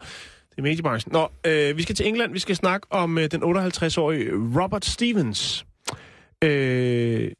[0.50, 1.12] Det er mediebranchen.
[1.12, 2.32] Nå, øh, vi skal til England.
[2.32, 4.30] Vi skal snakke om øh, den 58-årige
[4.62, 5.66] Robert Stevens,
[6.44, 7.30] øh,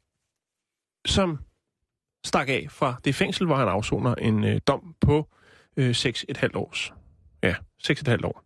[1.05, 1.39] som
[2.25, 5.29] stak af fra det fængsel, hvor han afsoner en øh, dom på
[5.77, 6.93] øh, 6,5 års.
[7.43, 8.43] Ja, 6,5 år.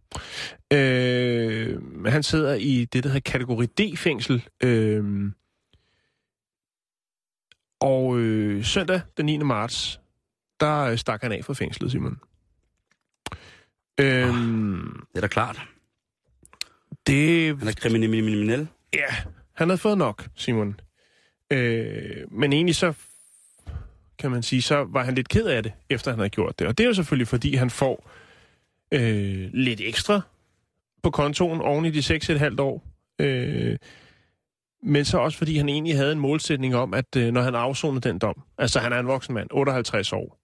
[0.73, 4.47] Øh, han sidder i det, der hedder kategori D-fængsel.
[4.63, 5.31] Øh,
[7.79, 9.37] og øh, søndag den 9.
[9.37, 9.99] marts,
[10.59, 12.19] der øh, stak han af fra fængslet, Simon.
[13.99, 15.61] Øhm, Det er da klart.
[17.07, 18.67] det, Han er kriminel.
[18.93, 19.05] ja,
[19.53, 20.79] han havde fået nok, Simon.
[21.51, 22.93] Øh, men egentlig så,
[24.19, 26.67] kan man sige, så var han lidt ked af det, efter han havde gjort det.
[26.67, 28.09] Og det er jo selvfølgelig, fordi han får
[28.91, 30.21] øh, lidt ekstra
[31.03, 32.83] på kontoen oven i de 6,5 år.
[33.19, 33.77] Øh,
[34.83, 38.09] men så også fordi han egentlig havde en målsætning om, at øh, når han afsonede
[38.09, 40.37] den dom, altså han er en voksen mand, 58 år,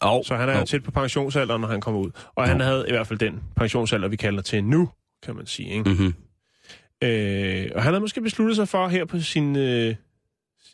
[0.00, 2.10] Og, så han er jo tæt på pensionsalderen, når han kommer ud.
[2.34, 2.64] Og han Jo.
[2.64, 4.90] havde i hvert fald den pensionsalder, vi kalder til nu,
[5.22, 5.68] kan man sige.
[5.68, 5.90] Ikke?
[5.90, 6.14] Mm-hmm.
[7.04, 9.56] Øh, og han havde måske besluttet sig for her på sin...
[9.56, 9.94] Øh,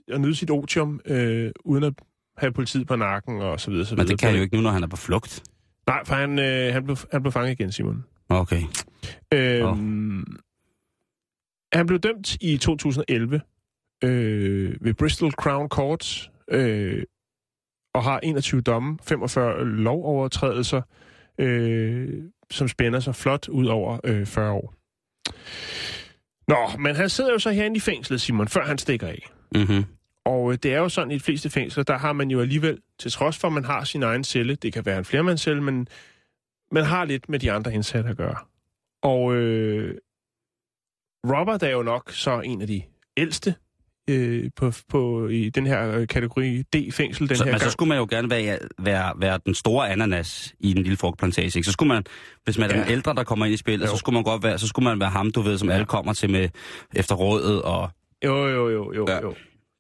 [0.09, 1.93] at nyde sit otium, øh, uden at
[2.37, 3.87] have politiet på nakken og så videre.
[3.87, 4.13] Så Men videre.
[4.13, 5.43] det kan han jo ikke nu, når han er på flugt.
[5.87, 8.05] Nej, for han, øh, han, blev, han blev fanget igen, Simon.
[8.29, 8.63] Okay.
[9.35, 9.65] Øh,
[11.73, 13.41] Han blev dømt i 2011
[14.05, 17.03] øh, ved Bristol Crown Court øh,
[17.95, 20.83] og har 21 domme, 45 lovovertrædelser,
[21.39, 24.75] øh, som spænder sig flot ud over øh, 40 år.
[26.51, 29.31] Nå, men han sidder jo så herinde i fængslet, Simon, før han stikker af.
[29.55, 29.85] Mm-hmm.
[30.25, 32.79] Og øh, det er jo sådan, i de fleste fængsler, der har man jo alligevel,
[32.99, 35.89] til trods for, at man har sin egen celle, det kan være en flermandscelle, men
[36.73, 38.37] man har lidt med de andre indsatte at gøre.
[39.03, 39.99] Og øh,
[41.25, 42.83] Robert er jo nok så en af de
[43.17, 43.55] ældste
[44.11, 47.73] øh, på, på, i den her øh, kategori D-fængsel den Så, her men så gang.
[47.73, 51.47] skulle man jo gerne være, være, være den store ananas i den lille frugtplantage.
[51.59, 51.63] Ikke?
[51.67, 52.05] Så skulle man,
[52.45, 52.83] hvis man er Ja.
[52.83, 53.91] den ældre, der kommer ind i spillet, Jo.
[53.91, 55.75] så skulle man godt være, så skulle man være ham, du ved, som Ja.
[55.75, 56.49] alle kommer til med
[56.95, 57.91] efter rådet og...
[58.25, 59.21] Jo, jo, jo, jo, Ja.
[59.21, 59.35] jo.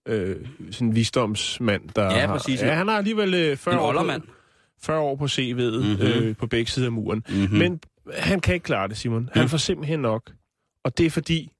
[0.08, 0.36] Øh,
[0.70, 2.62] sådan en visdomsmand, der Ja, har, præcis.
[2.62, 4.26] Ja, han har alligevel øh, 40, En år, på,
[4.82, 5.90] 40 år på CV'et mm-hmm.
[5.92, 6.02] Mhm.
[6.02, 7.24] øh, på begge sider af muren.
[7.28, 7.58] Mm-hmm.
[7.58, 7.80] Men
[8.18, 9.28] han kan ikke klare det, Simon.
[9.32, 9.48] Han Mm.
[9.48, 10.30] får simpelthen nok.
[10.84, 11.50] Og det er fordi,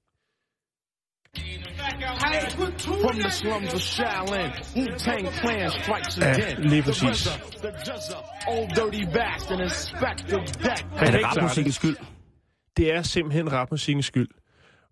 [6.20, 6.64] Ja, again.
[6.70, 7.02] lige præcis.
[7.02, 8.16] The Juzza,
[8.48, 10.86] Old Dirty Bastard, Inspector Deck.
[10.96, 11.96] Han Er det rapmusikkens skyld?
[12.76, 14.28] det er simpelthen rapmusikkens skyld.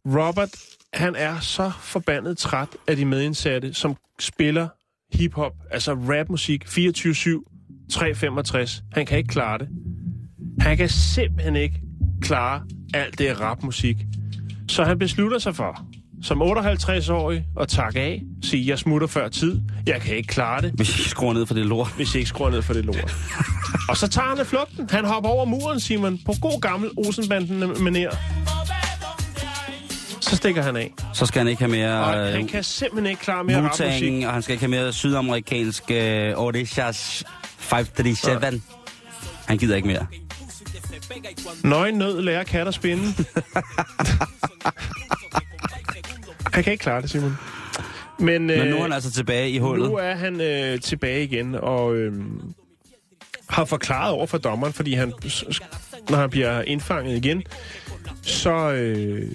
[0.07, 0.57] Robert,
[0.95, 4.69] han er så forbandet træt af de medindsatte, som spiller
[5.13, 8.83] hiphop, altså rapmusik, 24-7, 365.
[8.93, 9.69] Han kan ikke klare det.
[10.61, 11.81] Han kan simpelthen ikke
[12.23, 12.63] klare
[12.95, 13.97] alt det rapmusik.
[14.69, 15.87] Så han beslutter sig for,
[16.23, 20.73] som 58-årig, at takke af, sige, jeg smutter før tid, jeg kan ikke klare det,
[20.75, 21.93] Hvis I skruer ned for det lort.
[21.97, 23.17] hvis jeg ikke skruer ned for det lort.
[23.89, 24.89] og så tager han af flugten.
[24.91, 28.17] Han hopper over muren, Simon, på god gammel Olsenbanden manér.
[30.21, 30.95] Så stikker han af.
[31.15, 32.05] Så skal han ikke have mere...
[32.05, 34.25] Og øh, han kan simpelthen ikke klare mere rapmusik.
[34.27, 37.25] Og han skal ikke have mere sydamerikansk øh, Orishas
[37.59, 38.61] 537.
[39.47, 40.07] Han gider ikke mere.
[41.65, 43.03] Nøgen nød lærer kat at spinde.
[46.59, 47.39] han kan ikke klare det, Simon.
[48.19, 49.91] Men, Men nu er han altså tilbage i hullet.
[49.91, 52.13] Nu er han øh, tilbage igen, og øh,
[53.49, 55.13] har forklaret over for dommeren, fordi han,
[56.11, 57.43] når han bliver indfanget igen,
[58.23, 59.31] så øh,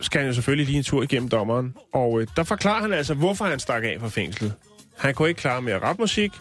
[0.00, 1.74] skal han jo selvfølgelig lige en tur igennem dommeren.
[1.92, 4.52] Og øh, der forklarer han altså, hvorfor han stak af fra fængslet.
[4.98, 6.32] Han kunne ikke klare mere rapmusik,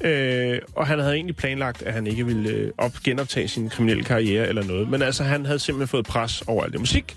[0.00, 4.04] øh, og han havde egentlig planlagt, at han ikke ville øh, op, genoptage sin kriminelle
[4.04, 4.88] karriere eller noget.
[4.88, 7.16] Men altså, han havde simpelthen fået pres over alt det musik,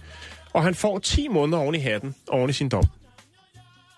[0.53, 2.83] og han får 10 måneder oven i hatten, oven i sin dom.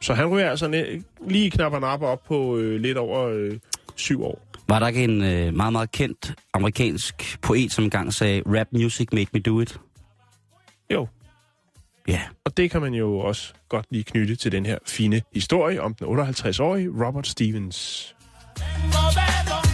[0.01, 3.59] Så han ryger altså ned, lige knapper napper op på øh, lidt over øh,
[3.95, 4.45] syv år.
[4.67, 9.07] Var der ikke en øh, meget, meget kendt amerikansk poet, som engang sagde, rap music
[9.13, 9.79] made me do it?
[10.93, 11.07] Jo,
[12.07, 12.21] Ja.
[12.45, 15.93] og det kan man jo også godt lige knytte til den her fine historie om
[15.93, 18.15] den 58-årige Robert Stevens.
[18.57, 19.68] De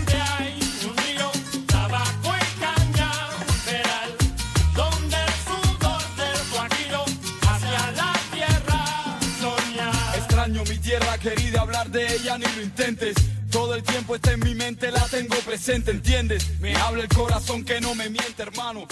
[12.37, 13.15] ni lo intentes.
[13.51, 16.59] Todo el tiempo está en mi mente, la tengo presente, ¿entiendes?
[16.59, 18.87] Me habla el corazón que no me miente, hermano.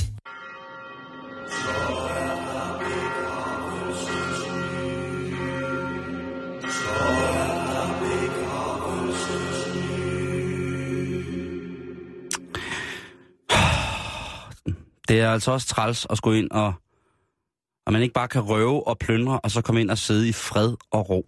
[15.07, 16.73] Det er altså også træls at skulle ind og...
[17.85, 20.31] Og man ikke bare kan røve og plyndre, og så komme ind og sidde i
[20.31, 21.25] fred og ro.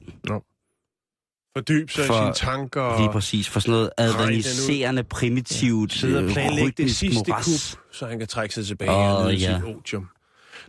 [1.58, 3.50] Fordyb sig For- i sine tanker Lige præcis.
[3.50, 7.46] For sådan noget administrerende, primitivt, sidde og øh, planlægge det sidste moras.
[7.76, 9.60] kup, så han kan trække sig tilbage og nyde ja.
[9.60, 10.10] sit otium.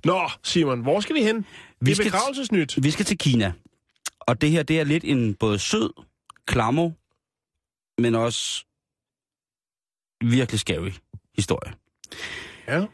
[0.05, 1.47] Nå, Simon, hvor skal vi hen?
[1.81, 2.83] Vi skal- er begravelsesnyt.
[2.85, 3.53] Vi skal til Kina.
[4.21, 5.91] Og det her, det er lidt en både sød,
[6.47, 6.91] klammer,
[8.03, 8.65] men også
[10.25, 10.95] virkelig skævig
[11.37, 11.73] historie.
[12.69, 12.87] Ja.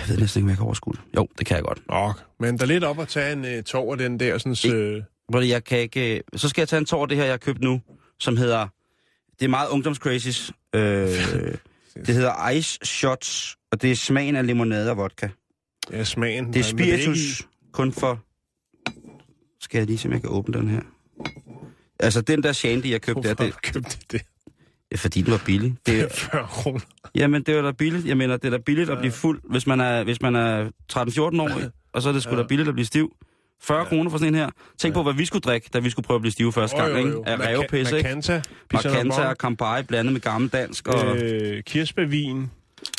[0.00, 1.00] Jeg ved næsten ikke, hvad jeg kan overskue det.
[1.16, 1.88] Jo, det kan jeg godt.
[1.88, 2.24] Nok.
[2.40, 4.74] Men der er lidt op at tage en uh, tår af den der sådan...
[4.76, 6.16] Øh, Du, Jeg kan ikke...
[6.16, 7.80] øh, Så skal jeg tage en tår af det her, jeg har købt nu,
[8.20, 8.68] som hedder...
[9.38, 10.52] Det er meget ungdomscrazies.
[10.74, 10.80] Øh,
[12.06, 15.28] det hedder Ice Shots, og det er smagen af limonade og vodka.
[15.92, 16.52] ja, smagen.
[16.52, 18.20] Det er Nej, men ikke spiritus, kun for...
[19.60, 20.80] Skal jeg lige se, om jeg kan åbne den her?
[22.00, 24.22] Altså, den der shandy, jeg købte, der, Hvorfor det, har du købt det?
[24.92, 25.76] Ja, fordi den var billig.
[25.86, 26.80] Det, er- 40 kroner.
[27.14, 28.06] jamen, det var da billigt.
[28.06, 30.64] Jeg mener, det er da billigt at blive fuld, hvis man er, hvis man er
[30.92, 31.60] 13-14 år,
[31.92, 33.12] og så er det sgu da billigt at blive stiv.
[33.60, 34.50] 40 kroner for sådan en her.
[34.78, 36.98] Tænk på, hvad vi skulle drikke, da vi skulle prøve at blive stive første gang,
[36.98, 37.22] ikke?
[37.26, 38.08] Af revpisse, ikke?
[38.08, 41.62] Macanta, Pissanabon, og Campari blandet med gammel dansk og øh.
[41.62, 42.50] kirsebærvin,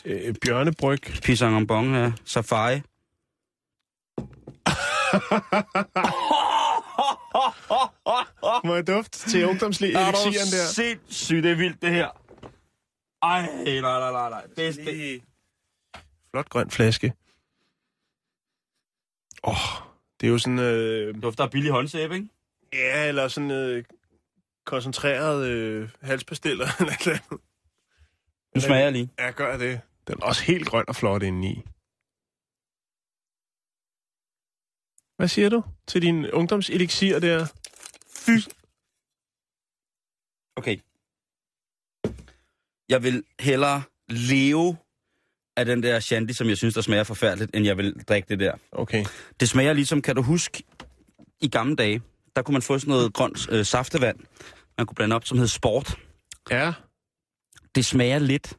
[0.06, 1.02] øh, bjørnebryg.
[1.24, 2.82] Pisangambon af Safari.
[8.68, 10.66] Må jeg dufte til ungdomsliv Er du der?
[10.74, 12.08] sindssygt, det er vildt det her.
[13.22, 14.46] Ej, nej, nej, nej, nej.
[14.56, 15.22] Det, er- det,
[16.32, 17.14] Flot grøn flaske.
[19.44, 19.89] Åh, oh,
[20.20, 20.60] det er jo sådan...
[20.60, 22.30] Øh, dufter af billig håndsæbe, ikke?
[22.74, 23.84] ja, eller sådan øh,
[24.66, 27.42] koncentreret øh, halspastiller eller et eller andet.
[28.56, 29.10] Nu smager jeg lige.
[29.20, 29.82] Ja, gør det.
[30.08, 31.64] Den er også helt grøn og flot indeni.
[35.18, 37.48] Hvad siger du til din ungdomselixir der?
[40.56, 40.78] Okay.
[42.90, 44.78] Jeg vil hellere leve
[45.58, 48.40] af den der shandy, som jeg synes, der smager forfærdeligt, end jeg vil drikke det
[48.40, 48.54] der.
[48.72, 49.06] Okay.
[49.40, 50.64] Det smager ligesom, kan du huske,
[51.42, 52.02] i gamle dage,
[52.36, 54.18] der kunne man få sådan noget grønt øh, saftevand,
[54.78, 55.96] man kunne blande op, som hed sport.
[56.52, 56.74] Ja,
[57.76, 58.58] Det smager lidt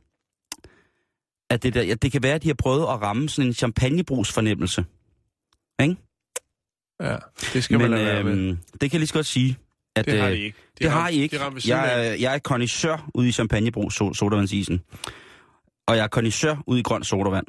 [1.50, 1.82] af det der.
[1.82, 4.84] Ja, det kan være, at de har prøvet at ramme sådan en champagnebrus fornemmelse.
[5.82, 5.96] Ikke?
[7.02, 7.16] ja.
[7.52, 8.32] Det skal Men man lade være med.
[8.32, 9.58] øhm, det kan jeg lige så godt sige.
[9.96, 10.58] At, Det har øh, I ikke.
[10.78, 11.38] De Det har I ikke.
[11.38, 14.80] De Jeg, er- jeg er connoisseur ude i champagnebrug so- sodavandsisen.
[15.86, 17.46] Og jeg er connoisseur ude i grøn sodavand.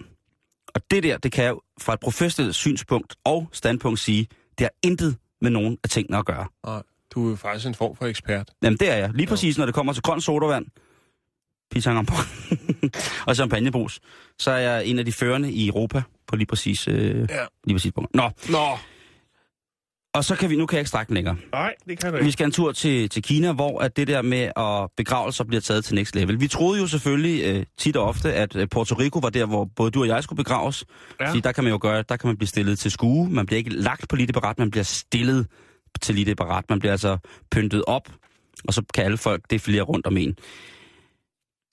[0.76, 4.72] Og det der, det kan jeg fra et professionelt synspunkt og standpunkt sige, det har
[4.84, 6.48] intet med nogen af tingene at gøre.
[6.66, 6.82] Nej,
[7.14, 8.50] du er jo faktisk en form for ekspert.
[8.64, 9.10] Jamen det er jeg.
[9.14, 10.66] Lige præcis, når det kommer til grøn sodavand,
[11.72, 12.16] pisangambon
[13.28, 14.00] og champagnebrus,
[14.40, 17.46] så er jeg en af de førende i Europa på lige præcis, øh, Ja.
[17.64, 18.16] lige præcis punkt.
[18.16, 18.78] Nå, Nå,
[20.14, 21.36] og så kan vi, nu kan jeg ikke strække længere.
[21.52, 22.32] nej, det kan du Vi ikke.
[22.32, 25.86] skal en tur til, til Kina, hvor at det der med at begravelser bliver taget
[25.86, 26.40] til next level.
[26.40, 29.66] Vi troede jo selvfølgelig øh, tit og ofte, at øh, Puerto Rico var der, hvor
[29.76, 30.86] både du og jeg skulle begraves.
[31.20, 31.30] Ja.
[31.30, 33.30] Fordi der kan man jo gøre, der kan man blive stillet til skue.
[33.30, 35.48] Man bliver ikke lagt på barat, man bliver stillet
[36.02, 36.66] til lite barat.
[36.70, 37.18] Man bliver altså
[37.52, 38.10] pyntet op,
[38.68, 40.36] og så kan alle folk defilere rundt om en.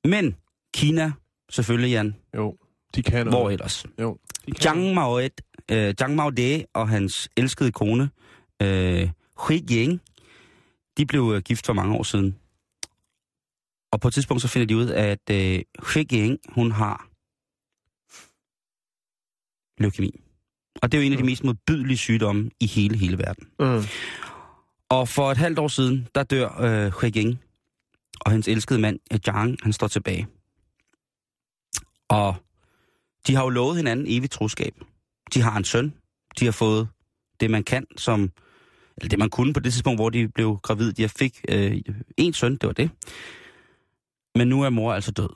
[0.04, 0.36] Men
[0.74, 1.12] Kina,
[1.50, 2.56] selvfølgelig Jan, Jo,
[2.94, 3.86] de kan hvor ellers?
[4.00, 4.18] Jo.
[4.60, 5.20] Zhang Mao,
[5.70, 8.10] øh, Zhang Mao De og hans elskede kone,
[8.62, 10.00] øh, Hui Ying,
[10.96, 12.38] de blev øh, gift for mange år siden.
[13.92, 17.08] Og på et tidspunkt så finder de ud af, at øh, Hui Ying, hun har
[19.82, 20.20] leukemi.
[20.82, 23.48] Og det er jo en af de mest modbydelige sygdomme i hele, hele verden.
[23.58, 23.82] Mm.
[24.88, 27.40] Og for et halvt år siden, der dør øh, Hui Ying,
[28.20, 30.28] og hendes elskede mand, øh, Zhang, han står tilbage.
[32.08, 32.34] Og
[33.26, 34.74] de har jo lovet hinanden evigt troskab.
[35.34, 35.94] De har en søn.
[36.38, 36.88] De har fået
[37.40, 38.30] det, man kan, som...
[39.00, 40.92] Eller det, man kunne på det tidspunkt, hvor de blev gravid.
[40.92, 41.80] De fik øh,
[42.16, 42.90] en søn, det var det.
[44.34, 45.28] Men nu er mor altså død.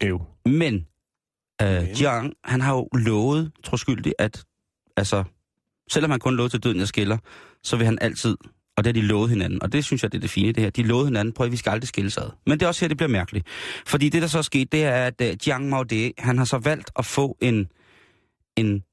[0.00, 0.18] Ew.
[0.46, 0.86] Men
[1.62, 2.00] øh?
[2.02, 4.44] Jiang, han har jo lovet, troskyldigt, at
[4.96, 5.24] altså,
[5.90, 7.18] selvom han kun lovet til døden, jeg skiller,
[7.62, 8.36] så vil han altid,
[8.76, 10.62] og det har de lovet hinanden, og det synes jeg, det er det fine det
[10.62, 12.30] her, de lovede hinanden, prøv at vi skal aldrig skilles ad.
[12.46, 13.46] Men det er også her, det bliver mærkeligt.
[13.86, 16.44] Fordi det, der så er sket, det er, at uh, Jiang Mao De, han har
[16.44, 17.68] så valgt at få en,
[18.56, 18.84] en,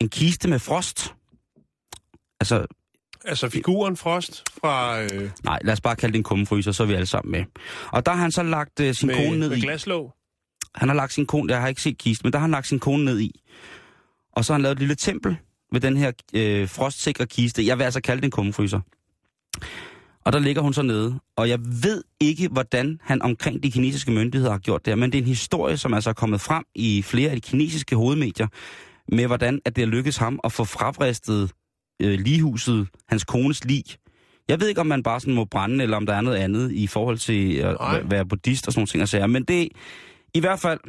[0.00, 1.14] en kiste med frost.
[2.44, 2.66] Altså,
[3.24, 5.02] Altså figuren Frost fra...
[5.02, 7.44] Øh, nej, lad os bare kalde det en kummefryser, så er vi alle sammen med.
[7.92, 9.60] Og der har han så lagt uh, sin med, kone ned med i.
[9.60, 10.12] glaslåg.
[10.74, 12.66] Han har lagt sin kone, jeg har ikke set kisten, men der har han lagt
[12.66, 13.40] sin kone ned i.
[14.32, 15.36] Og så har han lavet et lille tempel
[15.72, 17.66] ved den her øh, frostsikre kiste.
[17.66, 18.80] Jeg vil altså kalde det en kummefryser.
[20.24, 21.20] Og der ligger hun så nede.
[21.36, 25.12] Og jeg ved ikke, hvordan han omkring de kinesiske myndigheder har gjort det her, men
[25.12, 28.46] det er en historie, som altså er kommet frem i flere af de kinesiske hovedmedier,
[29.08, 31.50] med hvordan at det er lykkedes ham at få frabristet
[32.02, 33.84] øh, ligehuset, hans kones lig.
[34.48, 36.72] Jeg ved ikke, om man bare sådan må brænde, eller om der er noget andet
[36.72, 38.00] i forhold til at Nej.
[38.00, 39.08] væ- være buddhist og sådan nogle ting.
[39.08, 39.28] sige.
[39.28, 39.68] Men det,
[40.34, 40.80] i hvert fald,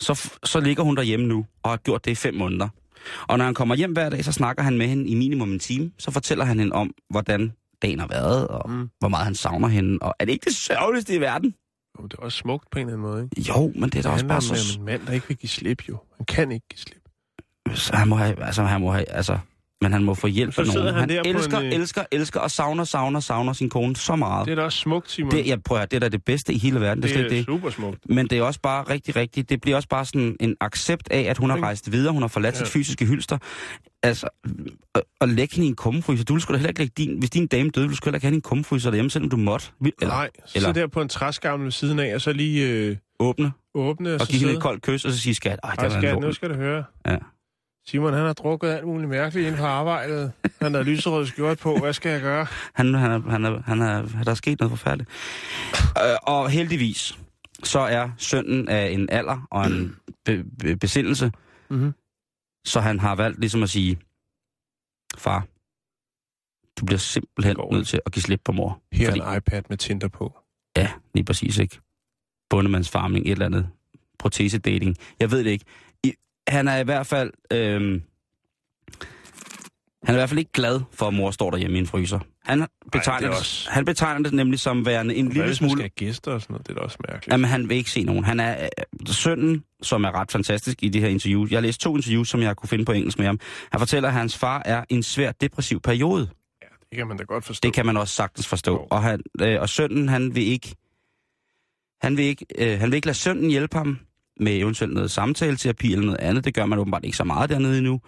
[0.00, 2.68] så, så ligger hun derhjemme nu, og har gjort det i fem måneder.
[3.28, 5.58] Og når han kommer hjem hver dag, så snakker han med hende i minimum en
[5.58, 5.90] time.
[5.98, 8.88] Så fortæller han hende om, hvordan dagen har været, og Mm.
[8.98, 9.98] hvor meget han savner hende.
[10.02, 11.54] Og er det ikke det sørgeligste i verden?
[12.00, 13.50] Jo, det er også smukt på en eller anden måde, ikke?
[13.52, 14.74] Jo, men det er da også bare så...
[14.76, 15.98] om en mand, der ikke vil give slip, jo.
[16.16, 17.02] Han kan ikke give slip.
[17.78, 19.38] så han må have, altså, han må have, altså,
[19.82, 20.94] men han må få hjælp sidder nogen.
[20.94, 24.46] han Han, elsker, en, øh, elsker, elsker og savner, savner, savner sin kone så meget.
[24.46, 25.30] Det er da også smukt, Simon.
[25.32, 27.28] Det, jeg prøver, det er da det bedste i hele verden, det er det er
[27.28, 27.44] det.
[27.46, 27.98] super smukt.
[28.10, 31.20] Men det er også bare rigtig, rigtig, det bliver også bare sådan en accept af,
[31.20, 32.58] at hun har rejst videre, hun har forladt Ja.
[32.58, 33.38] sit fysiske hylster.
[34.02, 34.28] Altså,
[34.94, 37.30] at, at lægge hende i en kummefryser, du sgu da heller ikke lægge din, hvis
[37.30, 39.36] din dame døde, ville du heller ikke have hende i en kummefryser derhjemme, selvom du
[39.36, 39.66] måtte.
[39.80, 42.96] Eller Nej, så eller- der på en træskammel ved siden af, og så lige øh,
[43.20, 45.74] åbne åbne, og, og så give hende et koldt kys, og så sige, skat, ej,
[45.74, 46.84] det var skat, nu skal du høre.
[47.06, 47.16] Ja.
[47.88, 50.32] Simon, han har drukket alt muligt mærkeligt inden på arbejdet.
[50.62, 51.76] Han har lyserød skjort på.
[51.78, 52.46] Hvad skal jeg gøre?
[52.74, 55.10] Han, han, er, han, er, han er, der er sket noget forfærdeligt.
[56.04, 57.18] Øh, og heldigvis,
[57.64, 61.32] så er sønnen af en alder og en be, be, besindelse,
[61.70, 61.92] Mhm.
[62.66, 63.98] så han har valgt ligesom at sige,
[65.18, 65.46] far,
[66.80, 68.82] du bliver simpelthen Går nødt til at give slip på mor.
[68.92, 70.38] Her er Fordi- en iPad med Tinder på.
[70.76, 71.80] Ja, lige præcis, ikke?
[72.50, 73.68] Bundemandsfarming, et eller andet.
[74.18, 74.96] Protesedating.
[75.20, 75.64] Jeg ved det ikke.
[76.48, 77.30] Han er i hvert fald...
[77.52, 78.02] Øhm,
[80.04, 82.18] han er i hvert fald ikke glad for, at mor står derhjemme i en fryser.
[82.44, 85.54] Han betegner, det er det, også- han betegner det nemlig som værende en Hvad lille
[85.54, 85.70] smule...
[85.72, 86.66] skal have gæster og sådan noget?
[86.66, 87.32] Det er da også mærkeligt.
[87.32, 88.24] Jamen, han vil ikke se nogen.
[88.24, 91.46] Han er øh, sønnen, som er ret fantastisk i det her interview.
[91.50, 93.40] Jeg har læst to interviews, som jeg kunne finde på engelsk med ham.
[93.72, 96.28] Han fortæller, at hans far er i en svær depressiv periode.
[96.90, 97.66] Det kan man da godt forstå.
[97.66, 98.72] Det kan man også sagtens forstå.
[98.72, 98.86] Jo.
[98.90, 100.74] Og, han, øh, og sønnen, han vil ikke,
[102.00, 103.98] han vil ikke, øh, han vil ikke lade sønnen hjælpe ham
[104.40, 106.44] med eventuelt noget samtaleterapi eller noget andet.
[106.44, 108.00] Det gør man åbenbart ikke så meget dernede endnu.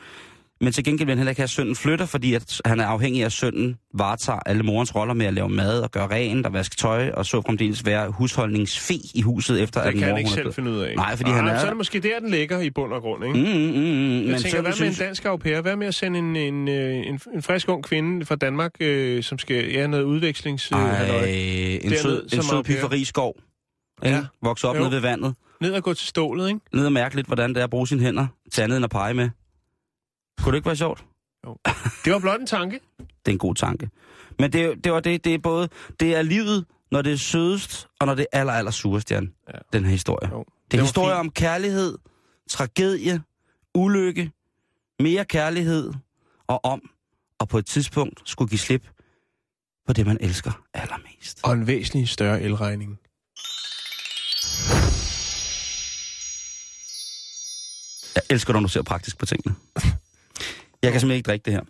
[0.62, 2.86] Men til gengæld vil han heller ikke have, at sønnen flytter, fordi at han er
[2.86, 6.46] afhængig af, at sønnen varetager alle morens roller med at lave mad og gøre rent
[6.46, 10.06] og vaske tøj, og så fremdeles være husholdningsfe i huset, efter Det at kan mor
[10.08, 10.96] han ikke hun er selv finde ud af.
[10.96, 13.00] Nej, fordi ah, han er- Så er det måske der, den ligger i bund og
[13.00, 13.38] grund, ikke?
[13.38, 14.20] Mm, mm, mm, mm.
[14.20, 15.60] Jeg Men tænker, hvad med en dansk au pair?
[15.60, 19.22] Hvad med at sende en, en, øh, en, en frisk ung kvinde fra Danmark, øh,
[19.22, 20.72] som skal ja, noget udvekslings...
[20.72, 22.62] Øh, ej, halløj, en sød, en sød au pair.
[22.62, 23.34] pifferi skov.
[24.04, 24.16] Ikke?
[24.16, 24.22] Ja.
[24.42, 24.80] Vokse op Jo.
[24.80, 25.34] nede ved vandet.
[25.60, 26.60] Ned og gå til stålet, ikke?
[26.72, 28.90] Ned og mærke lidt, hvordan det er at bruge sine hænder til andet end at
[28.90, 29.30] pege med.
[30.42, 31.04] Kunne det ikke være sjovt?
[32.04, 32.80] Det var blot en tanke.
[32.98, 33.90] Det er en god tanke.
[34.38, 35.68] Men det, er- det var det, det er både,
[36.00, 39.32] det er livet, når det er sødest, og når det er aller, aller surest, Jan.
[39.54, 39.58] Ja.
[39.72, 40.30] Den her historie.
[40.30, 40.38] Jo.
[40.38, 41.18] Det er Det var historie fint.
[41.20, 41.98] om kærlighed,
[42.50, 43.22] tragedie,
[43.74, 44.32] ulykke,
[45.00, 45.92] mere kærlighed,
[46.46, 46.90] og om,
[47.38, 48.88] og på et tidspunkt skulle give slip
[49.86, 51.40] på det, man elsker allermest.
[51.44, 52.98] Og en væsentlig større elregning.
[58.14, 59.56] Jeg elsker, når du ser praktisk på tingene.
[60.82, 61.62] Jeg kan simpelthen ikke drikke det her.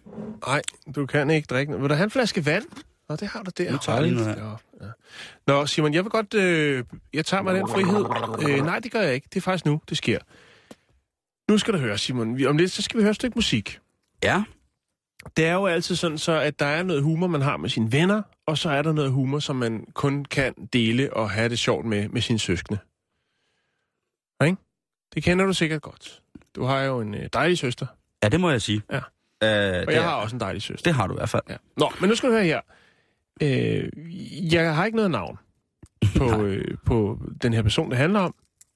[0.46, 0.62] Nej,
[0.94, 1.80] du kan ikke drikke.
[1.80, 2.64] Vil du have en flaske vand?
[3.08, 3.72] Nå, det har du der.
[3.72, 4.86] Nu tager jeg lige noget Ja.
[5.46, 6.34] Nå, Simon, jeg vil godt...
[6.34, 8.04] Øh, jeg tager mig den frihed.
[8.48, 9.26] Øh, nej, det gør jeg ikke.
[9.30, 10.18] Det er faktisk nu, det sker.
[11.50, 12.46] Nu skal du høre, Simon.
[12.46, 13.78] Om lidt, så skal vi høre et stykke musik.
[14.22, 14.42] Ja,
[15.36, 17.92] Det er jo altid sådan, så at der er noget humor, man har med sine
[17.92, 21.58] venner, og så er der noget humor, som man kun kan dele og have det
[21.58, 22.78] sjovt med med sine søskende.
[24.44, 24.56] Ikke?
[25.14, 26.22] Det kender du sikkert godt.
[26.54, 27.86] Du har jo en øh, dejlig søster,
[28.22, 28.82] Ja, det må jeg sige.
[28.92, 28.96] Ja.
[29.76, 30.90] Øh, og jeg har også en dejlig søster.
[30.90, 31.42] det har du i hvert fald.
[31.48, 31.56] Ja.
[31.76, 32.60] Nå, men nu skal du høre her.
[33.42, 33.90] Øh,
[34.52, 35.38] jeg har ikke noget navn
[36.16, 38.34] på, øh, på den her person, det handler om.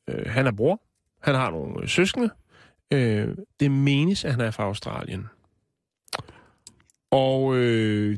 [0.09, 0.80] Øh, han er bror.
[1.22, 2.30] Han har nogle øh, søskende.
[2.91, 5.26] Øh, det menes, at han er fra Australien.
[7.11, 8.16] Og øh,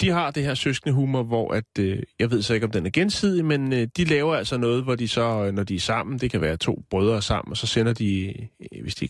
[0.00, 2.86] de har det her søskende humor, hvor at, øh, jeg ved så ikke, om den
[2.86, 5.80] er gensidig, men øh, de laver altså noget, hvor de så, øh, når de er
[5.80, 9.08] sammen, det kan være to brødre sammen, og så sender de, øh, hvis de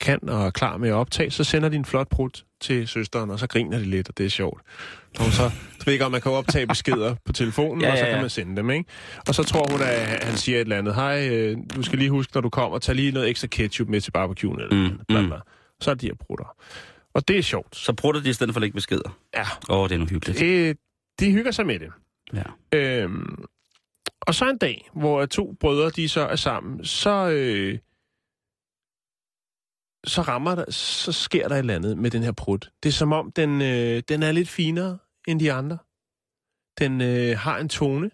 [0.00, 3.30] kan og er klar med at optage, så sender de en flot prut til søsteren,
[3.30, 4.62] og så griner de lidt, og det er sjovt.
[5.14, 5.42] Så, hun så
[5.78, 8.08] du ved ikke, om man kan optage beskeder på telefonen, Ja, ja, og så ja,
[8.08, 8.14] ja.
[8.14, 8.90] kan man sende dem, ikke?
[9.28, 10.94] Og så tror hun, at han siger et eller andet.
[10.94, 14.00] Hej, øh, du skal lige huske, når du kommer, tag lige noget ekstra ketchup med
[14.00, 15.32] til barbecuen, eller Mm, mm, bla, mm.
[15.80, 16.56] Så er de her prutter.
[17.14, 17.76] Og det er sjovt.
[17.76, 19.18] Så prutter de i stedet for at lægge beskeder.
[19.34, 20.38] Ja, Åh, oh, det er nu hyggeligt.
[20.38, 20.78] det,
[21.20, 21.92] de hygger sig med det.
[22.32, 22.42] Ja.
[22.78, 23.44] Øhm,
[24.20, 27.78] og så en dag, hvor to brødre, de så er sammen, så, øh,
[30.04, 32.70] så rammer der, så sker der et eller andet med den her prut.
[32.82, 34.98] Det er som om, den, øh, den er lidt finere
[35.28, 35.78] end de andre.
[36.78, 38.10] Den øh, har en tone.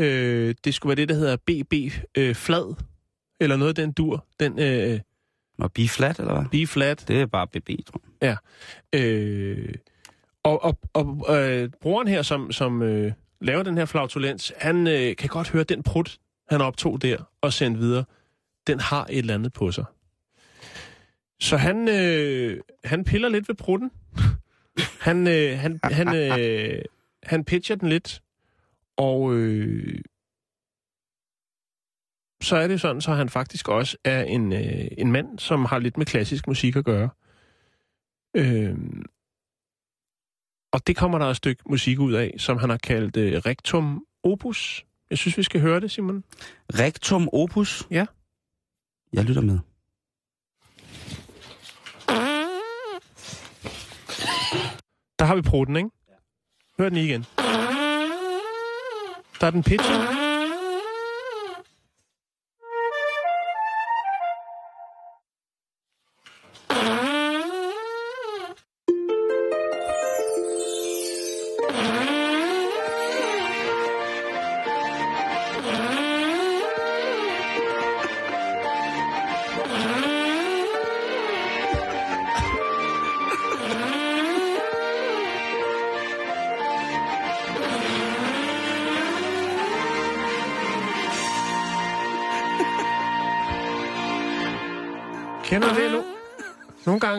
[0.00, 1.72] Øh, det skulle være det, der hedder BB
[2.18, 2.74] øh, flad,
[3.40, 4.26] eller noget den dur.
[4.40, 5.00] Den øh,
[5.58, 6.66] Og be flat, eller hvad?
[6.66, 7.04] B flat.
[7.08, 8.36] Det er bare BB, tror jeg.
[8.92, 9.74] Øh,
[10.42, 15.16] og og, og øh, broren her, som, som øh, laver den her flautulens, han øh,
[15.16, 18.04] kan godt høre den prut, han optog der og sendte videre.
[18.66, 19.84] Den har et eller andet på sig.
[21.40, 23.90] Så han, øh, han piller lidt ved prutten.
[25.06, 26.82] han, øh, han, han, øh,
[27.22, 28.22] han pitcher den lidt.
[28.96, 29.98] Og øh,
[32.42, 35.78] så er det sådan, så han faktisk også er en, øh, en mand, som har
[35.78, 37.08] lidt med klassisk musik at gøre.
[38.36, 39.04] Øhm,
[40.72, 44.04] og det kommer der et stykke musik ud af, som han har kaldt øh, Rectum
[44.22, 44.84] Opus.
[45.10, 46.24] Jeg synes, vi skal høre det, Simon.
[46.74, 47.86] Rectum opus?
[47.90, 48.06] Ja.
[49.12, 49.58] Jeg lytter med.
[55.18, 55.90] Der har vi prutten, ikke?
[56.78, 57.24] Hør den lige igen.
[59.40, 60.17] Der er den pitch.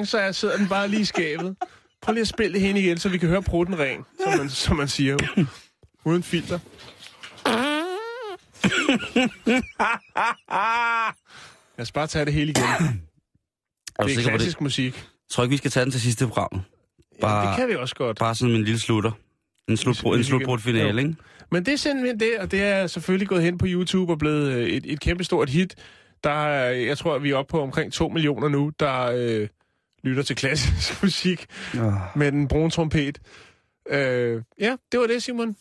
[0.09, 1.55] Så er- sidder den bare lige i skabet.
[2.01, 4.49] Prøv lige at spille det hen igen, så vi kan høre prutten ren, som man,
[4.49, 5.17] som man siger.
[6.05, 6.59] Uden filter.
[11.77, 12.63] Lad os bare tage det hele igen.
[12.63, 12.77] Er
[14.03, 14.39] Det er sikker på det?
[14.39, 14.95] klassisk musik.
[14.95, 16.49] Jeg tror ikke, vi skal tage den til sidste program.
[16.53, 18.19] Ja, Bare- det kan vi også godt.
[18.19, 19.11] Bare sådan en lille slutter.
[19.69, 21.15] En, slutbrud, en slutbrudt finale, ikke?
[21.51, 24.51] Men det er simpelthen det, og det er selvfølgelig gået hen på YouTube og blevet
[24.53, 25.75] øh, et, et kæmpestort hit.
[26.23, 29.47] Der er, jeg tror, at vi er oppe på omkring 2 millioner nu, der øh,
[30.03, 31.45] lytter til klassisk musik
[31.79, 31.93] Oh.
[32.15, 33.19] med den brune trompet.
[33.89, 35.55] Øh, ja, det var det, Simon.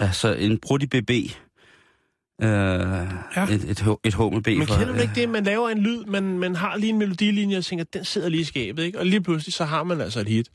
[0.00, 1.10] Altså, en brudt i BB.
[1.10, 2.48] Øh,
[3.36, 3.44] ja.
[3.44, 3.70] et, et,
[4.04, 4.46] et H med B.
[4.46, 5.28] Men for, kender du ikke det?
[5.28, 8.40] Man laver en lyd, man, man har lige en melodilinje og tænker, den sidder lige
[8.40, 8.98] i skabet, ikke?
[8.98, 10.48] Og lige pludselig, så har man altså et hit.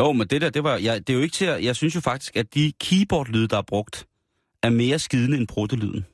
[0.00, 0.76] Jo, men det der, det var...
[0.76, 1.64] Jeg, det er jo ikke til at...
[1.64, 4.06] Jeg synes jo faktisk, at de keyboard-lyde, der er brugt,
[4.62, 6.06] er mere skidende end bruttelyden.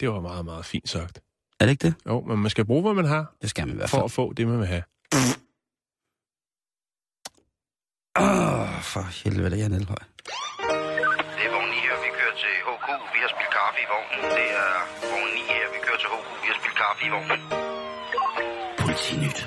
[0.00, 1.20] Det var meget, meget fint sagt.
[1.60, 1.94] Er det ikke det?
[2.06, 4.04] Jo, men man skal bruge, hvad man har, Det skal man i hvert for fald.
[4.04, 4.82] at få det, man vil have.
[8.20, 10.02] Åh, oh, for helvede, jeg er Elhøj.
[11.36, 12.88] Det er vogn 9 her, vi kører til HK.
[13.14, 14.20] Vi har spillet kaffe i vognen.
[14.38, 14.72] Det er
[15.12, 16.26] vogn 9 her, vi kører til HK.
[16.42, 17.40] Vi har spillet kaffe i vognen.
[18.82, 19.38] Politinyt.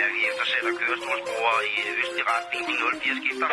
[0.00, 2.62] Ja, vi eftersætter kørestolsbrugere i østlig retning.
[2.68, 2.74] De
[3.04, 3.48] 04 skifter.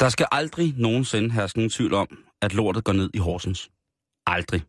[0.00, 2.08] Der skal aldrig nogensinde herske nogen tvivl om,
[2.42, 3.70] at lortet går ned i Horsens.
[4.26, 4.62] Aldrig.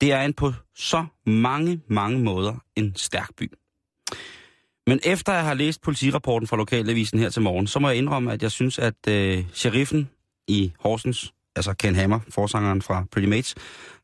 [0.00, 3.52] Det er en på så mange, mange måder en stærk by.
[4.86, 8.32] Men efter jeg har læst politirapporten fra Lokalavisen her til morgen, så må jeg indrømme,
[8.32, 10.10] at jeg synes, at øh, sheriffen
[10.48, 13.54] i Horsens, altså Ken Hammer, forsangeren fra Pretty Mates,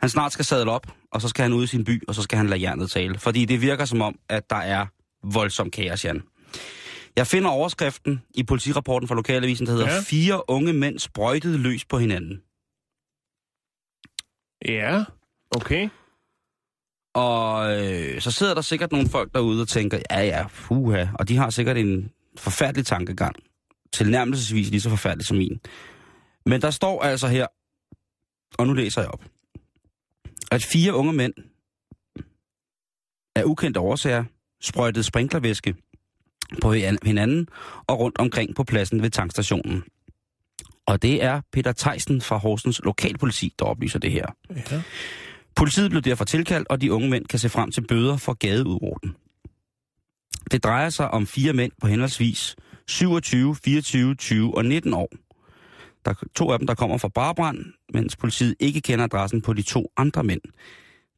[0.01, 2.23] han snart skal sadle op, og så skal han ud i sin by, og så
[2.23, 3.19] skal han lade jernet tale.
[3.19, 4.87] Fordi det virker som om, at der er
[5.33, 6.23] voldsom kaos, Jan.
[7.17, 10.01] Jeg finder overskriften i politirapporten fra Lokalavisen, der hedder Ja.
[10.01, 12.43] Fire unge mænd sprøjtede løs på hinanden.
[14.69, 15.05] Ja,
[15.57, 15.89] okay.
[17.15, 21.29] Og øh, så sidder der sikkert nogle folk derude og tænker, ja ja, puha, og
[21.29, 23.37] de har sikkert en forfærdelig tankegang.
[23.93, 25.61] tilnærmelsesvis lige så forfærdelig som min.
[26.47, 27.47] Men der står altså her,
[28.59, 29.25] og nu læser jeg op,
[30.53, 31.35] at fire unge mænd
[33.37, 34.25] af ukendte årsager
[34.63, 35.75] sprøjtede sprinklervæske
[36.63, 37.49] på hinanden
[37.87, 39.85] og rundt omkring på pladsen ved tankstationen.
[40.87, 44.27] Og det er Peter Theisen fra Horsens Lokalpoliti, der oplyser det her.
[44.71, 44.83] Ja.
[45.57, 49.17] Politiet blev derfor tilkaldt, og de unge mænd kan se frem til bøder for gadeudorden.
[50.51, 52.57] Det drejer sig om fire mænd på henholdsvis
[52.89, 55.09] 27, 24, 20 og 19 år.
[56.05, 59.53] Der er to af dem, der kommer fra Barbrand, mens politiet ikke kender adressen på
[59.53, 60.41] de to andre mænd.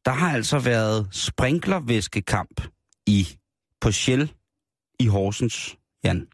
[0.05, 2.61] Der har altså været sprinklervæskekamp
[3.07, 3.27] i
[3.81, 4.33] på Shell
[4.99, 6.27] i Horsens, Jan.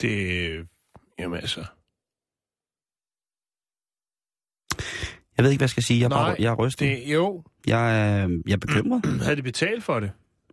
[0.00, 0.68] Det...
[1.18, 1.64] Jamen altså...
[5.36, 5.98] Jeg ved ikke, hvad jeg skal sige.
[6.00, 6.88] Jeg er, bare, Nej, jeg er rystet.
[7.06, 9.06] Det, jo, Jeg, er, jeg er bekymret.
[9.24, 10.10] havde de betalt for det?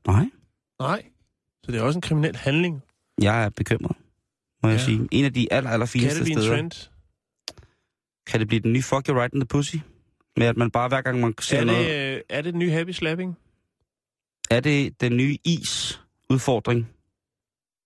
[0.07, 0.25] Nej,
[0.79, 1.03] Nej.
[1.65, 2.81] Så det er også en kriminel handling.
[3.21, 3.97] jeg er bekymret,
[4.63, 4.85] må jeg Ja.
[4.85, 5.07] sige.
[5.11, 6.55] En af de aller, aller Kan fineste det blive en steder.
[6.55, 6.71] trend?
[8.27, 9.75] Kan det blive den nye fuck you right in the pussy?
[10.37, 11.87] Med at man bare hver gang man ser Er noget...
[11.87, 13.37] det, øh, er det den nye happy slapping?
[14.51, 16.89] Er det den nye is-udfordring?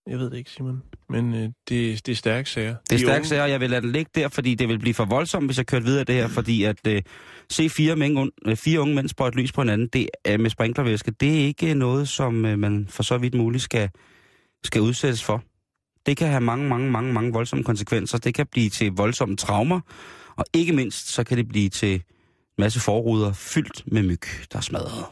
[0.09, 0.83] Jeg ved det ikke, Simon.
[1.09, 2.75] Men øh, det, det er stærke sager.
[2.89, 4.67] Det er De stærkt unge- sager, og jeg vil lade det ligge der, fordi det
[4.69, 7.01] vil blive for voldsomt, hvis jeg kørte videre det her, fordi at øh,
[7.49, 11.11] se fire, mænd, øh, fire unge mænd sprøjte lys på hinanden, det er med sprinklervæske,
[11.11, 13.89] det er ikke noget, som øh, man for så vidt muligt skal,
[14.63, 15.43] skal udsættes for.
[16.05, 18.17] Det kan have mange, mange, mange, mange voldsomme konsekvenser.
[18.17, 19.79] Det kan blive til voldsomme traumer,
[20.35, 22.01] og ikke mindst, så kan det blive til en
[22.57, 25.05] masse forruder fyldt med myg, der er smadret.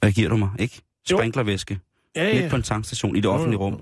[0.00, 0.80] Hvad giver du mig, ikke?
[1.10, 1.78] Sprinklervæske.
[2.16, 2.40] Ja, Ja.
[2.40, 3.66] Midt på en tankstation i det offentlige jo.
[3.66, 3.80] rum.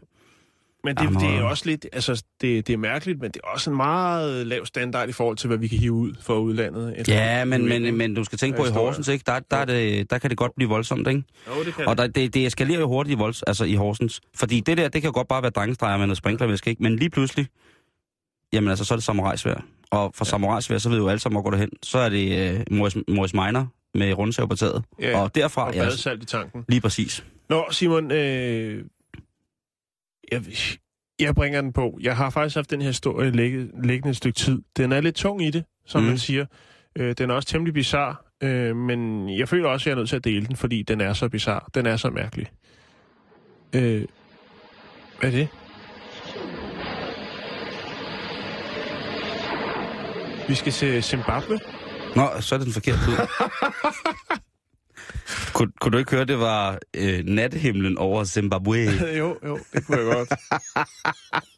[0.84, 3.40] Men det, Jamen, det er og- også lidt, altså det, det er mærkeligt, men det
[3.44, 6.34] er også en meget lav standard i forhold til, hvad vi kan hive ud for
[6.38, 6.94] udlandet.
[6.96, 8.86] efter- Ja, men, men, men du skal tænke på, i Historier.
[8.86, 9.22] Horsens, ikke?
[9.26, 11.22] Der, der, er det, der kan det godt blive voldsomt, ikke?
[11.48, 14.20] Jo, det kan Og der, det, det eskalerer jo hurtigt i, volds, altså i Horsens.
[14.34, 16.82] Fordi det der, det kan godt bare være drengestreger med noget sprinklervæske, ikke?
[16.82, 17.46] Men lige pludselig,
[18.52, 19.64] jamen altså, så er det samurajsvær.
[19.90, 20.28] Og for ja.
[20.30, 21.70] samurajsvær, så ved jo alle sammen, hvor går det hen.
[21.82, 23.68] Så er det øh, Morris, Morris Minor
[23.98, 24.84] med rundsav på taget.
[25.00, 26.64] Ja, og derfra, Og ja, badesalt i tanken.
[26.68, 27.24] lige præcis.
[27.48, 28.84] Nå, Simon, øh,
[30.32, 30.42] jeg,
[31.20, 31.98] jeg bringer den på.
[32.02, 34.62] Jeg har faktisk haft den her historie ligge, liggende et stykke tid.
[34.76, 36.08] Den er lidt tung i det, som Mm.
[36.08, 36.46] man siger.
[36.98, 40.08] Øh, den er også temmelig bizarre, øh, men jeg føler også, at jeg er nødt
[40.08, 41.60] til at dele den, fordi den er så bizarre.
[41.74, 42.46] Den er så mærkelig.
[43.72, 44.04] Øh,
[45.20, 45.48] hvad er det?
[50.48, 51.58] Vi skal til Zimbabwe.
[52.18, 53.16] Nå, så er det den forkerte ud.
[55.54, 58.78] kunne, kunne du ikke høre, det var øh, nattehimlen over Zimbabwe?
[59.18, 60.32] jo, jo, det kunne jeg godt.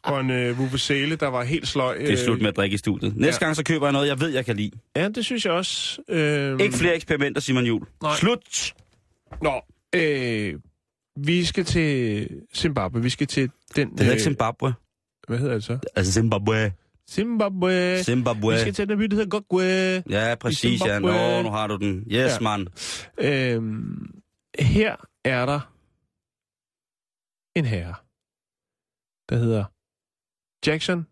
[0.03, 1.97] Og en øh, vuvuzele, der var helt sløj.
[1.97, 3.17] Det er slut med at drikke i studiet.
[3.17, 3.45] Næste ja.
[3.45, 4.71] gang, så køber jeg noget, jeg ved, jeg kan lide.
[4.95, 6.01] Ja, det synes jeg også.
[6.09, 7.81] Øh, Ikke flere eksperimenter, Simon Jul.
[8.03, 8.15] Nej.
[8.15, 8.73] Slut!
[9.41, 9.61] Nå,
[9.95, 10.53] øh,
[11.17, 13.01] vi skal til Zimbabwe.
[13.01, 13.91] Vi skal til den...
[13.91, 14.73] Det hedder ikke Zimbabwe.
[15.27, 15.77] Hvad hedder det så?
[15.95, 16.71] Altså Zimbabwe.
[17.09, 18.03] Zimbabwe.
[18.03, 18.53] Zimbabwe.
[18.53, 20.03] Vi skal til den by, der hedder Gogwe.
[20.09, 20.99] Ja, præcis, ja.
[20.99, 21.99] Nå, nu har du den.
[21.99, 22.39] Yes, Ja.
[22.39, 22.67] mand.
[23.17, 23.61] Øh,
[24.59, 24.95] her
[25.25, 25.59] er der
[27.55, 27.95] en herre,
[29.29, 29.65] der hedder
[30.67, 31.07] Jackson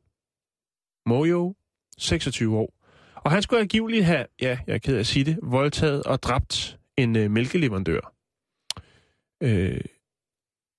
[1.06, 1.56] Moyo,
[1.98, 2.74] 26 år.
[3.16, 6.24] Og han skulle angiveligt have, ja, jeg er ked af at sige det, voldtaget og
[6.24, 8.14] dræbt en øh, mælkeleverandør
[9.44, 9.82] øh,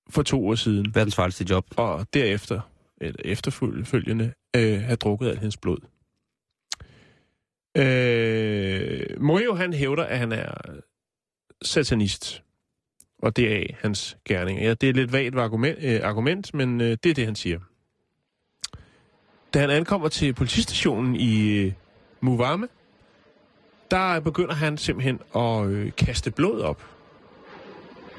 [0.09, 0.95] for to år siden.
[0.95, 1.65] Verdens farligste job.
[1.77, 2.61] og derefter,
[3.01, 5.77] eller efterfølgende, øh, have drukket af hendes blod.
[7.77, 10.51] Øh, Mojo, han hævder, at han er
[11.61, 12.43] satanist.
[13.21, 14.61] Og det er hans gerning.
[14.61, 17.35] Ja, det er et lidt vagt argument, øh, argument men øh, det er det, han
[17.35, 17.59] siger.
[19.53, 21.73] Da han ankommer til politistationen i øh,
[22.21, 22.67] Muvame,
[23.91, 26.85] der begynder han simpelthen at øh, kaste blod op.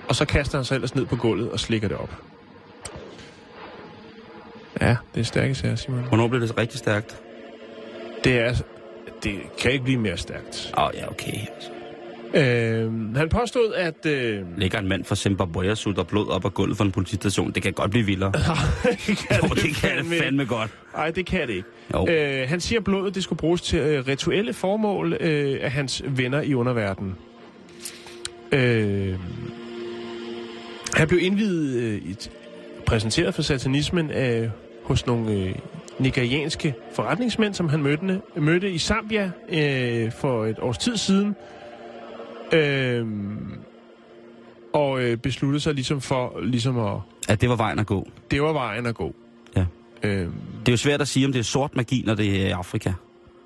[0.08, 2.31] Og så kaster han sig ellers ned på gulvet og slikker det op.
[4.88, 6.04] Ja, det er stærke sager, Simon.
[6.08, 7.16] Hvornår blev det så rigtig stærkt?
[8.24, 8.54] Det er...
[9.22, 10.72] Det kan ikke blive mere stærkt.
[10.78, 11.32] Åh, oh, ja, okay.
[11.54, 11.70] Altså.
[12.34, 14.06] Øh, han påstod, at...
[14.06, 17.50] Øh, Ligger en mand fra Zimbabwe og sutter blod op af gulvet for en politistation.
[17.52, 18.32] Det kan godt blive vildere.
[19.06, 20.70] det kan Jo, det kan det fandme godt.
[20.94, 21.68] Nej, det kan det ikke.
[21.94, 22.06] Jo.
[22.08, 26.02] Øh, han siger, at blodet det skulle bruges til øh, rituelle formål øh, af hans
[26.08, 27.14] venner i underverdenen.
[28.52, 29.14] Øh,
[30.94, 32.30] han blev indvidet, øh, i et-
[32.86, 34.48] præsenteret for satanismen øh,
[34.92, 35.54] hos nogle øh,
[35.98, 41.36] nigerianske forretningsmænd, som han mødte, mødte i Zambia øh, for et års tid siden.
[42.52, 43.06] Øh,
[44.72, 46.96] og øh, besluttede sig ligesom for ligesom at...
[47.28, 48.08] At det var vejen at gå.
[48.30, 49.14] Det var vejen at gå.
[49.56, 49.66] Ja.
[50.02, 50.18] Øh,
[50.60, 52.92] Det er jo svært at sige, om det er sort magi, når det er Afrika.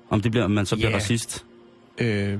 [0.09, 0.95] Om, det bliver, om man så bliver Ja.
[0.95, 1.45] racist.
[1.97, 2.37] Øh,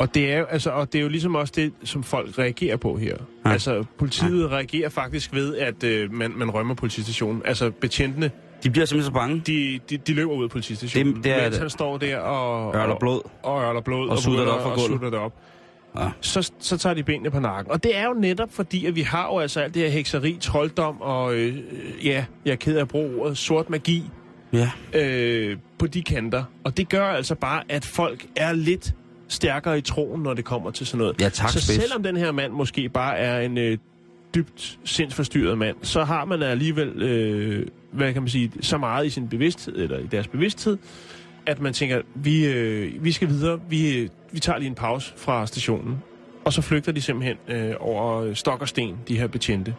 [0.00, 2.76] Og det er jo, altså, og det er jo ligesom også det, som folk reagerer
[2.76, 3.16] på her.
[3.46, 3.50] Ja.
[3.50, 4.48] Altså, politiet ja.
[4.56, 7.42] reagerer faktisk ved, at øh, man, man rømmer politistationen.
[7.44, 8.30] Altså, betjentene,
[8.62, 9.42] De bliver simpelthen så bange.
[9.46, 11.14] de, de, de løber ud af politistationen.
[11.14, 11.60] Det- det er mens det.
[11.60, 12.74] han står der og...
[12.76, 13.20] Ørler blod.
[13.42, 14.08] Og ørler blod.
[14.08, 14.90] Og sutter det op fra at gulvet.
[14.90, 15.32] sutter det op.
[15.98, 16.08] Ja.
[16.20, 17.72] Så, så tager de benene på nakken.
[17.72, 20.38] Og det er jo netop fordi, at vi har jo altså alt det her hekseri,
[20.40, 24.10] trolddom og, øh, øh, ja, jeg er ked af at bruge ordet, sort magi
[24.52, 24.70] Ja.
[24.94, 26.44] øh, på de kanter.
[26.64, 28.94] Og det gør altså bare, at folk er lidt
[29.30, 31.20] stærkere i troen, når det kommer til sådan noget.
[31.20, 31.82] Ja, tak, så spids.
[31.82, 33.78] selvom den her mand måske bare er en øh,
[34.34, 39.10] dybt sindsforstyrret mand, så har man alligevel, øh, hvad kan man sige, så meget i
[39.10, 40.78] sin bevidsthed, eller i deres bevidsthed,
[41.46, 45.12] at man tænker, vi, øh, vi skal videre, vi, øh, vi tager lige en pause
[45.16, 46.02] fra stationen.
[46.44, 49.74] Og så flygter de simpelthen øh, over stok og sten, de her betjente.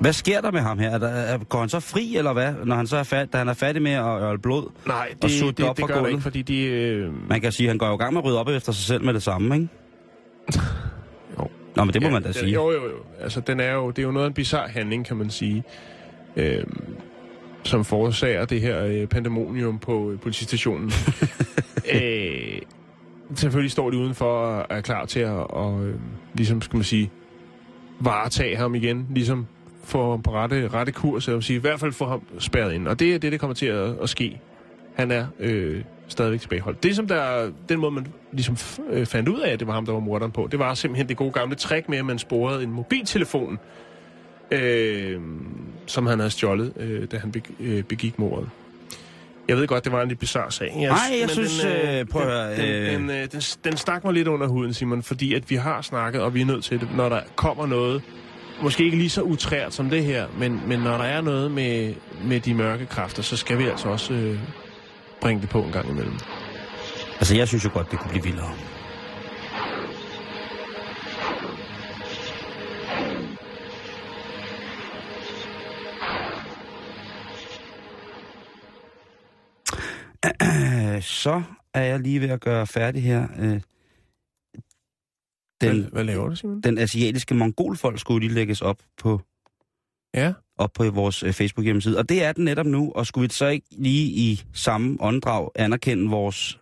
[0.00, 0.90] Hvad sker der med ham her?
[0.90, 2.54] Er der, er, går han så fri, eller hvad?
[2.64, 4.70] Når han så er, fat, da han er færdig med at ørle blod?
[4.86, 6.10] Nej, Og det, sutte det, det op det, fra gør gulvet?
[6.10, 6.62] ikke, fordi de...
[6.64, 8.72] Øh, Man kan sige, at han går jo i gang med at rydde op efter
[8.72, 9.68] sig selv med det samme, ikke?
[11.40, 11.48] Jo.
[11.76, 12.52] Nå, men det må Ja, man da den- sige.
[12.52, 12.96] Jo, jo, jo.
[13.20, 15.64] Altså, den er jo, det er jo noget af en bizarre handling, kan man sige,
[16.36, 16.94] øhm,
[17.62, 20.92] som forårsager det her øh, pandemonium på øh, politistationen.
[21.94, 22.58] øh,
[23.34, 25.94] selvfølgelig står de udenfor og er klar til at, og, øh,
[26.34, 27.10] ligesom, skal man sige,
[28.00, 29.46] varetage ham igen, ligesom
[29.86, 32.88] få ham på rette, rette kurs, eller sige, i hvert fald få ham spærret ind.
[32.88, 34.40] Og det er det, der kommer til at, at ske.
[34.94, 36.82] Han er øh, stadigvæk tilbageholdt.
[36.82, 38.56] Det, som der, den måde, man ligesom
[38.90, 41.08] øh, fandt ud af, at det var ham, der var morderen på, det var simpelthen
[41.08, 43.58] det gode gamle trick med, at man sporede en mobiltelefon,
[44.50, 45.20] øh,
[45.86, 48.48] som han havde stjålet, øh, da han beg, øh, begik mordet.
[49.48, 50.72] Jeg ved godt, det var en lidt bizarre sag.
[50.80, 53.76] Jeg, Nej, jeg men synes, øh, prøv at den, Den, øh, den, øh, den, den
[53.76, 56.64] stak mig lidt under huden, Simon, fordi at vi har snakket, og vi er nødt
[56.64, 58.02] til det, når der kommer noget,
[58.62, 61.94] måske ikke lige så utrært som det her, men, men når der er noget med,
[62.24, 64.40] med de mørke kræfter, så skal vi altså også øh,
[65.20, 66.18] bringe det på en gang imellem.
[67.18, 68.52] Altså, jeg synes jo godt, det kunne blive vildere.
[81.00, 81.42] Så
[81.74, 83.26] er jeg lige ved at gøre færdig her.
[83.38, 83.60] Øh,
[85.60, 86.60] den, hvad, hvad laver du, Simon?
[86.60, 89.20] den asiatiske mongolfolk skulle lige lægges op på,
[90.14, 91.98] Ja, op på vores øh, Facebook-hjemmeside.
[91.98, 95.48] Og det er den netop nu, og skulle vi så ikke lige i samme åndedrag
[95.54, 96.58] anerkende vores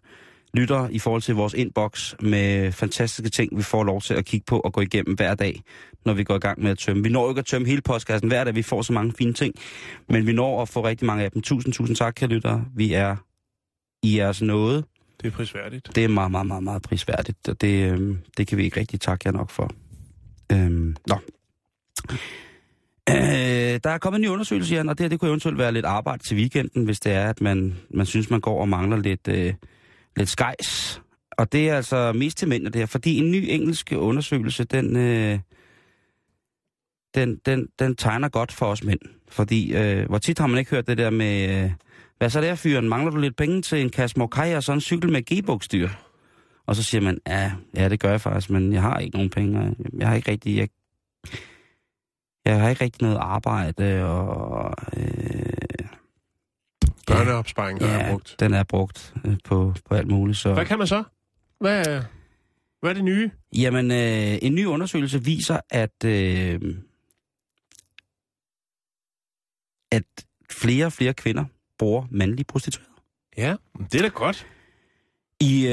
[0.54, 4.44] lytter i forhold til vores inbox med fantastiske ting, vi får lov til at kigge
[4.44, 5.60] på og gå igennem hver dag,
[6.04, 7.02] når vi går i gang med at tømme.
[7.02, 9.32] Vi når jo ikke at tømme hele postkassen hver dag, vi får så mange fine
[9.32, 9.54] ting,
[10.08, 11.42] men vi når at få rigtig mange af dem.
[11.42, 12.64] Tusind, tusind tak, kære lyttere.
[12.76, 13.16] Vi er
[14.02, 14.84] i jeres nåde
[15.24, 15.90] det er prisværdigt.
[15.94, 19.00] Det er meget, meget, meget, meget prisværdigt, og det, øh, det kan vi ikke rigtig
[19.00, 19.70] takke jer nok for.
[20.52, 21.18] Øhm, nå.
[23.08, 25.72] Øh, der er kommet en ny undersøgelse, Jan, og det her det kunne eventuelt være
[25.72, 28.96] lidt arbejde til weekenden, hvis det er, at man, man synes, man går og mangler
[28.96, 29.54] lidt, øh,
[30.16, 31.02] lidt skejs.
[31.30, 34.96] Og det er altså mest til mænd, det her, fordi en ny engelsk undersøgelse, den,
[34.96, 35.38] øh,
[37.14, 39.00] den, den, den tegner godt for os mænd.
[39.28, 41.70] Fordi, øh, hvor tit har man ikke hørt det der med, øh,
[42.18, 42.88] hvad så der, fyren?
[42.88, 45.88] Mangler du lidt penge til en kasse Mokai og så en cykel med g-bogstyr?
[46.66, 49.30] Og så siger man, ja, ja, det gør jeg faktisk, men jeg har ikke nogen
[49.30, 49.74] penge.
[49.98, 50.68] Jeg har ikke rigtig, jeg,
[52.44, 55.86] jeg har ikke rigtig noget arbejde, og øh,
[57.06, 58.36] Børneopsparing, der ja, er brugt.
[58.40, 60.38] den er brugt øh, på, på alt muligt.
[60.38, 60.52] Så.
[60.54, 61.04] Hvad kan man så?
[61.60, 62.02] Hvad, er-
[62.80, 63.30] hvad er det nye?
[63.56, 66.60] Jamen, øh, en ny undersøgelse viser, at, øh,
[69.92, 70.04] at
[70.50, 71.44] flere og flere kvinder
[71.78, 72.90] bruger mandlige prostituerede.
[73.36, 73.54] Ja,
[73.92, 74.46] det er da godt.
[75.40, 75.72] I, øh,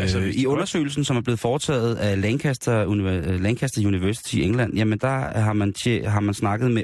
[0.00, 4.42] Altså, I er undersøgelsen, som er blevet foretaget af Lancaster, Uni- øh, Lancaster University i
[4.42, 6.82] England, jamen der har man, tje, har man snakket med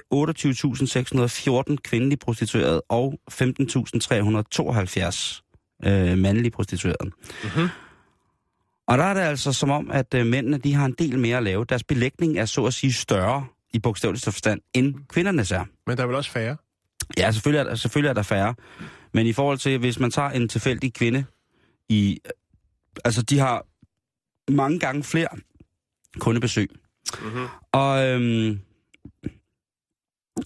[1.70, 5.42] 28.614 kvindelige prostituerede og 15.372
[5.86, 7.10] øh, mandlige prostituerede.
[7.44, 7.68] Mhm.
[8.88, 11.36] Og der er det altså som om, at øh, mændene de har en del mere
[11.36, 11.64] at lave.
[11.68, 15.64] Deres belægning er så at sige større i bogstaveligste forstand, end kvindernes er.
[15.86, 16.56] Men der er vel også færre?
[17.18, 18.54] Ja, selvfølgelig er, der, selvfølgelig er der færre.
[19.14, 21.24] Men i forhold til, hvis man tager en tilfældig kvinde
[21.88, 22.20] i...
[23.04, 23.66] Altså, de har
[24.52, 25.28] mange gange flere
[26.18, 26.70] kundebesøg.
[27.22, 27.46] Mm-hmm.
[27.72, 28.60] Og øhm,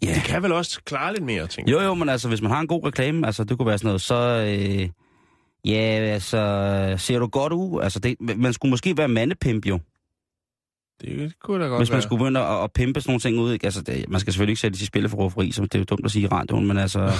[0.02, 2.50] ja, De kan vel også klare lidt mere, tænker jo jo, men altså, hvis man
[2.50, 4.14] har en god reklame, altså det kunne være sådan noget, så...
[4.14, 4.88] Øh,
[5.64, 5.80] ja,
[6.14, 7.82] altså, ser du godt ud?
[7.82, 9.80] Altså, det, man skulle måske være mandepimp jo.
[11.00, 12.02] Det kunne da godt Hvis man være.
[12.02, 13.64] skulle begynde at, at pimpe sådan nogle ting ud, ikke?
[13.64, 15.78] Altså, det, man skal selvfølgelig ikke sætte det i spil for rufferi, så det er
[15.78, 17.00] jo dumt at sige i radioen, men altså...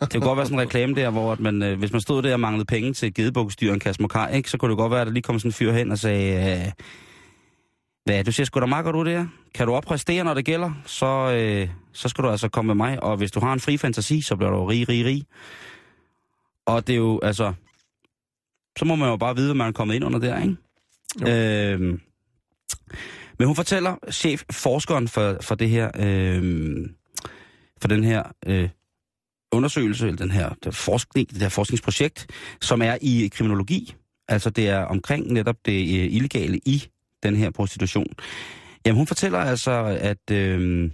[0.00, 2.22] det kunne godt være sådan en reklame der, hvor at man, øh, hvis man stod
[2.22, 4.50] der og manglede penge til gedebukstyr og en kasse mokaj, ikke?
[4.50, 6.60] Så kunne det godt være, at der lige kom sådan en fyr hen og sagde...
[6.66, 6.72] Øh,
[8.04, 9.26] hvad, du ser sgu da meget godt ud der.
[9.54, 13.02] Kan du oppræstere, når det gælder, så, øh, så skal du altså komme med mig.
[13.02, 15.24] Og hvis du har en fri fantasi, så bliver du rig, rig, rig.
[16.66, 17.52] Og det er jo, altså...
[18.78, 20.56] så må man jo bare vide, hvad man er kommet ind under der, ikke?
[21.72, 22.00] Øhm,
[23.38, 26.86] men hun fortæller chef, forskeren for, for det her, øh,
[27.80, 28.68] for den her øh,
[29.52, 32.26] undersøgelse, eller den her forskning, det her forskningsprojekt,
[32.60, 33.94] som er i kriminologi.
[34.28, 36.84] Altså det er omkring netop det øh, illegale i
[37.22, 38.06] den her prostitution.
[38.86, 40.90] Jamen hun fortæller altså, at øh,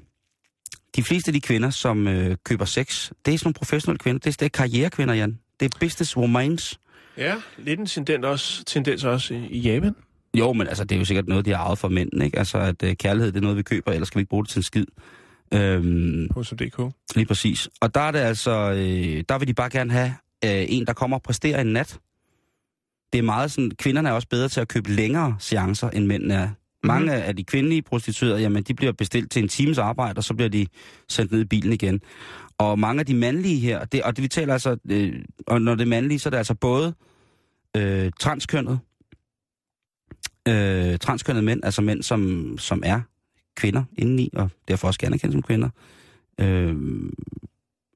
[0.96, 4.18] de fleste af de kvinder, som øh, køber sex, det er sådan nogle professionelle kvinder,
[4.18, 5.38] det er, det er karrierekvinder, Jan.
[5.60, 6.80] Det er business womans.
[7.16, 9.94] Ja, lidt en tendens også, tendens også i, i Japan.
[10.34, 12.38] Jo, men altså, det er jo sikkert noget, de har arvet fra mænd, ikke?
[12.38, 14.50] Altså, at øh, kærlighed, det er noget, vi køber, ellers skal vi ikke bruge det
[14.50, 14.86] til en skid.
[15.54, 16.94] Øhm, På DK.
[17.14, 17.68] lige præcis.
[17.80, 20.14] Og der er det altså, øh, der vil de bare gerne have
[20.44, 21.98] øh, en, der kommer og præsterer en nat.
[23.12, 26.34] Det er meget sådan, kvinderne er også bedre til at købe længere seancer, end mændene
[26.34, 26.48] er.
[26.84, 30.34] Mange af de kvindelige prostituerede, jamen, de bliver bestilt til en times arbejde, og så
[30.34, 30.66] bliver de
[31.08, 32.00] sendt ned i bilen igen.
[32.58, 35.14] Og mange af de mandlige her, det, og det vi taler altså, øh,
[35.46, 36.94] og når det er mandlige, så er det altså både
[37.76, 38.78] øh, transkønnet,
[40.48, 43.00] øh, transkønnede mænd, altså mænd, som, som er
[43.56, 45.68] kvinder indeni, og derfor også gerne kendt som kvinder,
[46.40, 46.76] øh,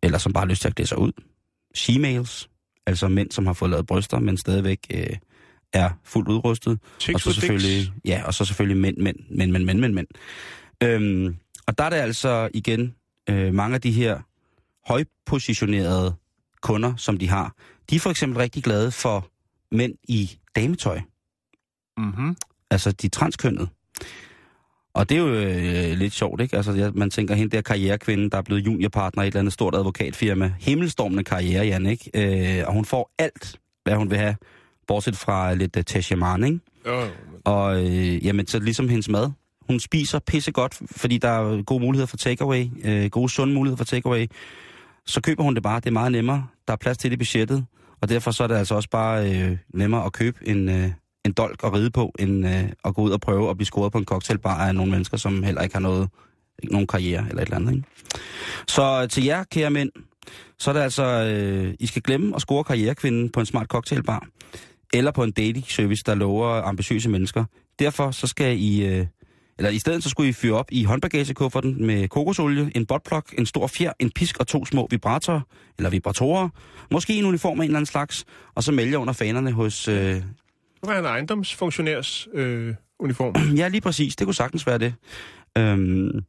[0.02, 1.12] eller som bare har lyst til at klæde sig ud.
[1.76, 2.48] She-males,
[2.86, 5.16] altså mænd, som har fået lavet bryster, men stadigvæk øh,
[5.72, 6.78] er fuldt udrustet.
[7.00, 7.92] Chicks og så selvfølgelig, dicks.
[8.04, 10.06] ja, og så selvfølgelig mænd, mænd, mænd, mænd, mænd, mænd, mænd.
[10.82, 11.36] Øhm,
[11.66, 12.94] og der er det altså igen
[13.30, 14.20] øh, mange af de her
[14.86, 16.14] højpositionerede
[16.60, 17.54] kunder, som de har.
[17.90, 19.28] De er for eksempel rigtig glade for
[19.72, 21.00] mænd i dametøj.
[21.96, 22.36] Mm-hmm.
[22.70, 23.68] Altså de transkønnede.
[24.94, 26.56] Og det er jo øh, lidt sjovt, ikke?
[26.56, 29.52] Altså, jeg, man tænker, hende der karrierekvinde, der er blevet juniorpartner i et eller andet
[29.52, 30.52] stort advokatfirma.
[30.60, 32.10] Himmelstormende karriere, Jan, ikke?
[32.58, 34.36] Øh, og hun får alt, hvad hun vil have,
[34.86, 36.60] bortset fra lidt uh, tachemane, ikke?
[36.86, 37.08] Jo,
[37.44, 39.30] Og øh, jamen, så ligesom hendes mad.
[39.66, 43.84] Hun spiser pissegodt, fordi der er gode muligheder for takeaway, øh, gode sunde muligheder for
[43.84, 44.26] takeaway.
[45.06, 46.46] Så køber hun det bare, det er meget nemmere.
[46.66, 47.64] Der er plads til det i budgettet,
[48.00, 50.90] og derfor så er det altså også bare øh, nemmere at købe en, øh,
[51.24, 53.92] en dolk at ride på, end øh, at gå ud og prøve at blive scoret
[53.92, 56.08] på en cocktailbar af nogle mennesker, som heller ikke har noget,
[56.62, 57.72] ikke nogen karriere eller et eller andet.
[57.72, 57.88] Ikke?
[58.68, 59.90] Så øh, til jer, kære mænd,
[60.58, 64.26] så er det altså, øh, I skal glemme at score karrierekvinden på en smart cocktailbar,
[64.94, 67.44] eller på en dating service, der lover ambitiøse mennesker.
[67.78, 69.06] Derfor så skal I, øh,
[69.58, 73.46] eller i stedet så skulle I fyre op i håndbagagekufferten med kokosolie, en botplok, en
[73.46, 75.40] stor fjer, en pisk og to små vibratorer,
[75.78, 76.48] eller vibratorer,
[76.90, 79.88] måske en uniform af en eller anden slags, og så melde under fanerne hos...
[79.88, 80.22] Øh,
[80.82, 83.34] var en ejendomsfunktionærs øh, uniform.
[83.60, 84.94] ja, lige præcis, det kunne sagtens være det.
[85.58, 86.24] Øhm,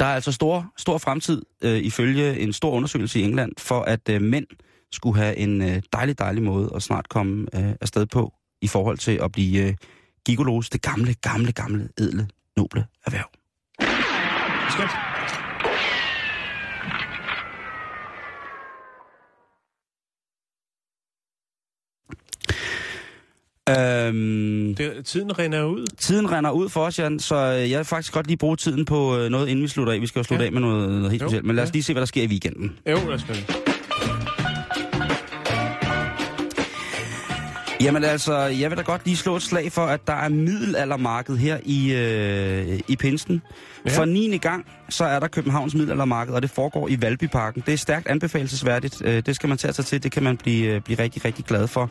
[0.00, 4.08] der er altså stor, stor fremtid, øh, ifølge en stor undersøgelse i England, for at
[4.08, 4.46] øh, mænd
[4.92, 8.32] skulle have en øh, dejlig, dejlig måde at snart komme øh, afsted på,
[8.62, 9.74] i forhold til at blive øh,
[10.26, 13.30] gigolos, det gamle, gamle, gamle, edle, noble erhverv.
[14.70, 15.05] Skat.
[23.68, 25.86] Øhm, Det, tiden rinder ud.
[25.98, 28.84] tiden render ud for os, Jan, så øh, jeg vil faktisk godt lige bruge tiden
[28.84, 30.00] på øh, noget, inden vi slutter af.
[30.00, 30.46] Vi skal jo slutte Ja.
[30.46, 31.72] af med noget, noget helt Jo, specielt, men lad os ja.
[31.72, 32.72] lige se, hvad der sker i weekenden.
[32.90, 33.56] Jo, lad os gøre det.
[37.80, 41.36] Jamen altså, jeg vil da godt lige slå et slag for, at der er middelaldermarked
[41.36, 43.42] her i, øh, i Pinsen.
[43.86, 43.90] Ja.
[43.98, 44.38] For 9.
[44.38, 47.62] gang, så er der Københavns middelaldermarked, og det foregår i Valbyparken.
[47.66, 49.02] Det er stærkt anbefalesværdigt.
[49.04, 50.02] Øh, det skal man tage sig til.
[50.02, 51.90] Det kan man blive, blive rigtig, rigtig glad for.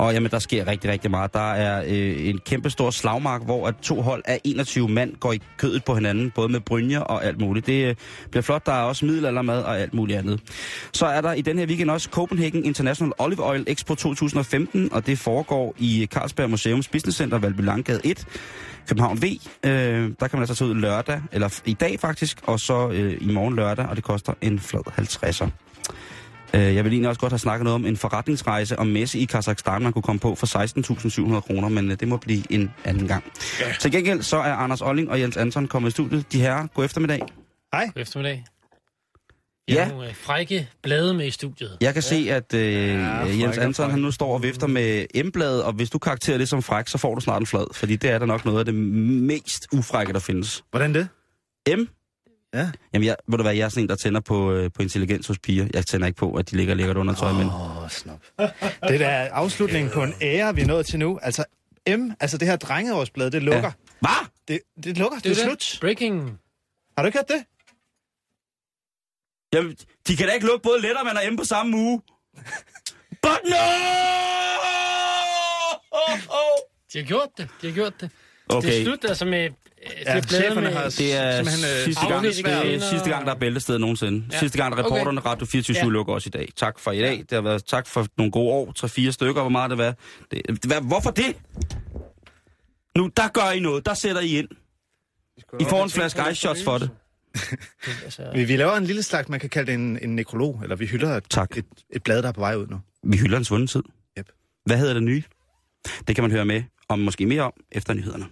[0.00, 1.34] Og jamen, der sker rigtig, rigtig meget.
[1.34, 5.32] Der er øh, en kæmpe stor slagmark, hvor at to hold af 21 mand går
[5.32, 7.66] i kødet på hinanden, både med brynjer og alt muligt.
[7.66, 7.94] Det øh,
[8.30, 8.66] bliver flot.
[8.66, 10.40] Der er også middelaldermad og alt muligt andet.
[10.92, 15.06] Så er der i den her weekend også Copenhagen International Olive Oil Expo 2015, og
[15.06, 18.26] det foregår i Carlsberg Museums Business Center, Valby Langgade 1.
[18.88, 19.24] København V.
[19.66, 19.70] Øh,
[20.20, 23.32] der kan man altså tage ud lørdag, eller i dag faktisk, og så øh, i
[23.32, 25.69] morgen lørdag, og det koster en flad 50'er.
[26.54, 29.24] Øh, jeg vil egentlig også godt have snakket noget om en forretningsrejse om messe i
[29.24, 30.46] Kazakhstan, man kunne komme på for
[31.34, 33.24] 16.700 kroner, men øh, det må blive en anden gang.
[33.60, 33.72] Ja.
[33.80, 36.32] Til gengæld så er Anders Olling og Jens Anton kommet i studiet.
[36.32, 37.20] De her, god eftermiddag.
[37.72, 38.44] God eftermiddag.
[39.68, 39.84] Vi Ja.
[39.84, 41.76] har nogle øh, frække blade med i studiet.
[41.80, 42.08] Jeg kan ja.
[42.08, 45.90] se, at øh, ja, Jens Anton han nu står og vifter med M-bladet, og hvis
[45.90, 48.26] du karakterer det som fræk, så får du snart en flad, fordi det er da
[48.26, 50.64] nok noget af det mest ufrække, der findes.
[50.70, 51.08] Hvordan det?
[51.78, 51.80] M?
[52.54, 52.70] Ja.
[52.92, 55.26] Jamen, jeg, ved du hvad, jeg er sådan en, der tænder på, øh, på intelligens
[55.26, 55.68] hos piger.
[55.74, 57.46] Jeg tænder ikke på, at de ligger lækkert under tøj, men...
[57.46, 58.20] Åh, oh, snop.
[58.88, 61.18] Det er afslutningen på en ære, vi er nået til nu.
[61.22, 61.44] Altså,
[61.88, 63.62] M, altså det her drengeårsblad, det lukker.
[63.62, 63.72] Ja.
[64.00, 64.26] Hvad?
[64.48, 65.62] Det, det lukker, det, Det er er det.
[65.62, 65.80] slut.
[65.80, 66.38] Breaking.
[66.96, 67.44] Har du ikke hørt det?
[69.54, 69.76] Jamen,
[70.08, 72.02] de kan da ikke lukke både Letterman og M på samme uge.
[73.22, 73.56] But no!
[75.92, 76.58] Oh, oh.
[76.92, 77.48] De har gjort det.
[77.62, 78.10] De har gjort det.
[78.56, 78.68] Okay.
[78.68, 79.44] Det er slut altså med...
[79.44, 80.72] øh, Det Ja, er bladet cheferne med...
[80.72, 84.24] har Det er simpelthen, øh, sidste, gang, det er sidste gang, der er bæltested nogensinde.
[84.32, 84.38] Ja.
[84.38, 85.84] Sidste gang, der reporterne Radio 24 Ja.
[85.84, 85.90] ja.
[85.90, 86.48] lukker også i dag.
[86.56, 87.18] Tak for i dag.
[87.18, 88.72] Det har været tak for nogle gode år.
[89.08, 89.40] 3-4 stykker.
[89.40, 89.94] Hvor meget det var.
[90.30, 91.36] Det, hvad, hvorfor det?
[92.96, 93.86] Nu, der gør I noget.
[93.86, 94.48] Der sætter I ind.
[95.60, 96.90] I får en flaske ice shots for det.
[98.04, 100.76] Altså, Vi, vi laver en lille slags, man kan kalde det en, en nekrolog, eller
[100.76, 101.56] vi hylder et, Tak.
[101.58, 102.80] et, et blad, der er på vej ud nu.
[103.04, 103.82] Vi hylder en svunden tid.
[104.18, 104.28] Yep.
[104.66, 105.22] Hvad hedder det nye?
[106.08, 108.26] Det kan man høre med om måske mere om efter nyhederne.